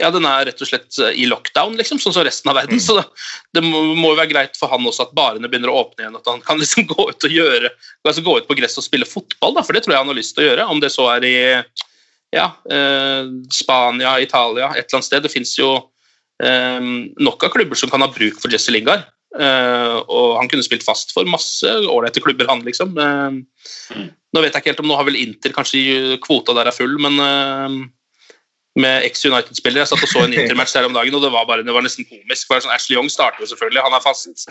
[0.00, 2.80] ja, den er rett og slett eh, i lockdown, liksom, sånn som resten av verden.
[2.80, 2.84] Mm.
[2.84, 3.04] Så det,
[3.56, 6.18] det må, jo være greit for han også at barene begynner å åpne igjen.
[6.18, 7.72] At han kan liksom gå ut og gjøre,
[8.08, 10.20] altså gå ut på gress og spille fotball, da, for det tror jeg han har
[10.20, 10.68] lyst til å gjøre.
[10.74, 11.36] Om det så er i
[12.34, 15.24] ja, eh, Spania, Italia, et eller annet sted.
[15.26, 15.72] Det fins jo
[16.42, 19.08] eh, nok av klubber som kan ha bruk for Jesse Lingard.
[19.30, 22.96] Uh, og han kunne spilt fast for masse ålreite klubber, han, liksom.
[22.98, 23.36] Uh,
[23.94, 24.08] mm.
[24.34, 26.96] Nå vet jeg ikke helt om nå har vel Inter kanskje kvota der er full,
[27.02, 27.76] men eh,
[28.80, 29.84] med eks-United-spillere.
[29.84, 31.84] Jeg satt og så en intermatch der om dagen, og det var, bare, det var
[31.86, 32.48] nesten komisk.
[32.48, 34.28] for sånn, Ashley Young starter jo selvfølgelig, han er fast.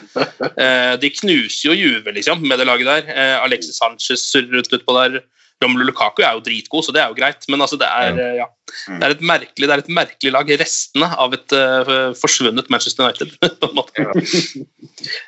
[0.60, 3.12] Eh, de knuser jo Juve liksom, med det laget der.
[3.14, 5.22] Eh, Alexis Sanchez surrer rundt utpå der.
[5.60, 7.44] Romelu Lukaku er jo dritgod, så det er jo greit.
[7.52, 8.46] Men altså, det, er, eh, ja,
[8.88, 10.52] det, er et merkelig, det er et merkelig lag.
[10.62, 13.34] Restene av et uh, forsvunnet Manchester United.
[13.60, 14.06] på en måte.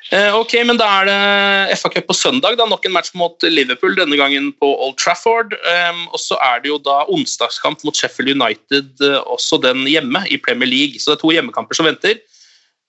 [0.08, 2.56] uh, ok, men Da er det FA Cup på søndag.
[2.56, 5.52] da, Nok en match mot Liverpool, denne gangen på Old Trafford.
[5.68, 10.24] Um, og så er det jo da onsdagskamp mot Sheffield United, uh, også den hjemme
[10.32, 10.96] i Premier League.
[10.96, 12.22] Så det er to hjemmekamper som venter.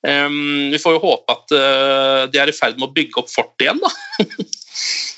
[0.03, 1.51] Um, vi får jo håpe at
[2.31, 3.91] de er i ferd med å bygge opp fortet igjen, da.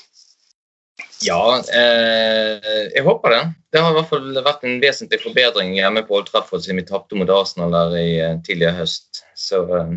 [1.24, 3.42] Ja, eh, jeg håper det.
[3.72, 6.88] Det har i hvert fall vært en vesentlig forbedring hjemme på Old Trafford siden vi
[6.88, 9.22] tapte mot Arsenal der i uh, tidligere høst.
[9.38, 9.94] Så eh,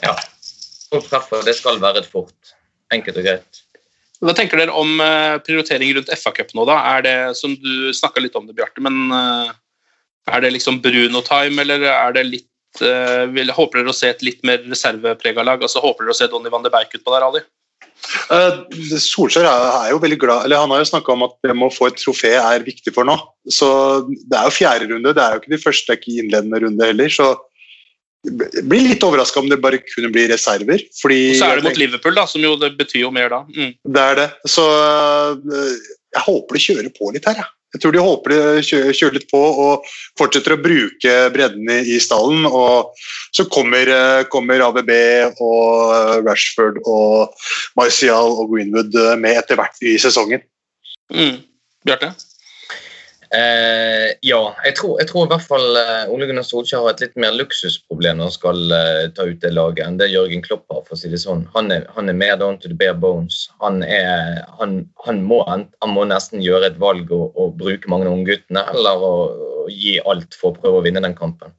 [0.00, 0.14] ja.
[0.96, 2.54] Old Trafford det skal være et fort.
[2.94, 3.62] Enkelt og greit.
[4.22, 6.78] Hva tenker dere om uh, prioritering rundt FA-cup nå, da?
[6.94, 11.88] Er det, som Du snakka litt om det, Bjarte, men er det liksom Bruno-time, eller
[11.90, 12.48] er det litt
[13.34, 15.60] vil, Håper dere å se et litt mer reserveprega lag?
[15.60, 17.42] Altså, håper dere å se Donny van de Beijk utpå der, Ali?
[18.32, 18.64] Uh,
[18.98, 21.74] Solskjær er, jo veldig glad, eller Han har jo snakka om at det med å
[21.74, 23.14] få et trofé er viktig for nå.
[23.46, 23.68] Så
[24.10, 26.62] Det er jo fjerde runde, det er jo ikke de første, det er ikke innledende
[26.66, 27.10] runde heller.
[27.12, 27.32] så
[28.22, 30.84] jeg blir litt overraska om det bare kunne bli reserver.
[31.00, 33.40] Fordi, og så er det mot Liverpool, da, som jo det betyr jo mer da.
[33.50, 33.72] Mm.
[33.96, 34.28] Det er det.
[34.46, 35.80] Så uh,
[36.14, 37.48] jeg håper de kjører på litt her, jeg.
[37.48, 37.56] Ja.
[37.72, 39.86] Jeg tror de håper de kjører litt på og
[40.20, 42.44] fortsetter å bruke bredden i stallen.
[42.46, 42.92] og
[43.32, 44.92] Så kommer, eh, kommer ABB
[45.40, 47.32] og Rashford og
[47.76, 50.44] Marcial og Greenwood eh, med etter hvert i sesongen.
[51.12, 51.40] Mm.
[51.86, 52.12] Bjarte?
[53.32, 57.00] Eh, ja, jeg tror, jeg tror, i hvert fall uh, Ole Gunnar Solskjær har et
[57.00, 60.66] litt mer luksusproblem når han skal eh, ta ut det laget, enn det Jørgen Klopp
[60.68, 60.82] har.
[60.84, 61.46] for å si det sånn.
[61.54, 63.46] Han er, han er mer down to the bare bones.
[63.64, 65.38] Han, er, han, han, må,
[65.94, 69.94] må, nesten gjøre et valg og, og bruke mange av ungguttene, eller å, å, gi
[70.04, 71.56] alt for å prøve å vinne den kampen.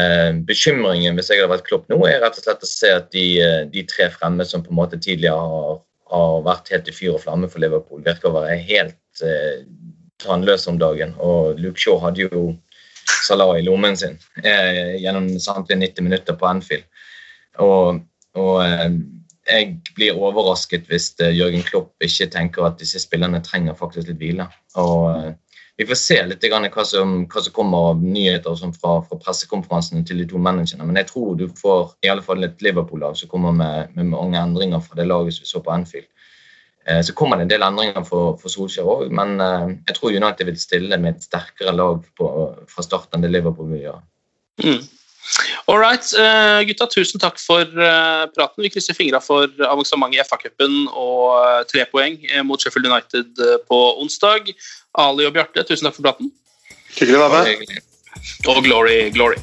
[0.00, 3.12] Eh, bekymringen hvis jeg hadde vært Klopp nå, er rett og slett å se at
[3.12, 3.26] de,
[3.68, 5.76] de tre fremme som på en måte tidligere har,
[6.14, 8.96] har vært helt i fyr og flamme for Liverpool, virker å være helt
[10.22, 11.14] tannløs om dagen.
[11.18, 12.46] Og Luke Shaw hadde jo
[13.26, 16.84] Salah i lommen sin eh, gjennom samtlige 90 minutter på Anfield.
[17.62, 18.00] Og,
[18.34, 18.96] og eh,
[19.46, 24.22] jeg blir overrasket hvis eh, Jørgen Klopp ikke tenker at disse spillerne trenger faktisk litt
[24.22, 24.48] hvile.
[24.82, 25.34] Og eh,
[25.76, 30.22] Vi får se litt hva som, hva som kommer av nyheter fra, fra pressekonferansene til
[30.22, 30.86] de to managerne.
[30.88, 34.40] Men jeg tror du får i alle fall et Liverpool-lag som kommer med, med mange
[34.40, 36.08] endringer fra det laget som vi så på Anfield.
[36.88, 40.14] Eh, så kommer det en del endringer for, for Solskjær òg, men eh, jeg tror
[40.14, 42.28] United vil stille med et sterkere lag på,
[42.70, 44.02] fra start enn det Liverpool vil gjøre.
[44.62, 44.84] Mm.
[45.66, 46.86] All right, uh, gutta.
[46.86, 48.62] Tusen takk for uh, praten.
[48.62, 52.14] Vi krysser fingra for avansement i FA-cupen og uh, tre poeng
[52.46, 54.54] mot Sheffield United på onsdag.
[55.02, 56.30] Ali og Bjarte, tusen takk for praten.
[56.94, 57.80] Hyggelig å være med.
[58.46, 59.42] Og glory, glory.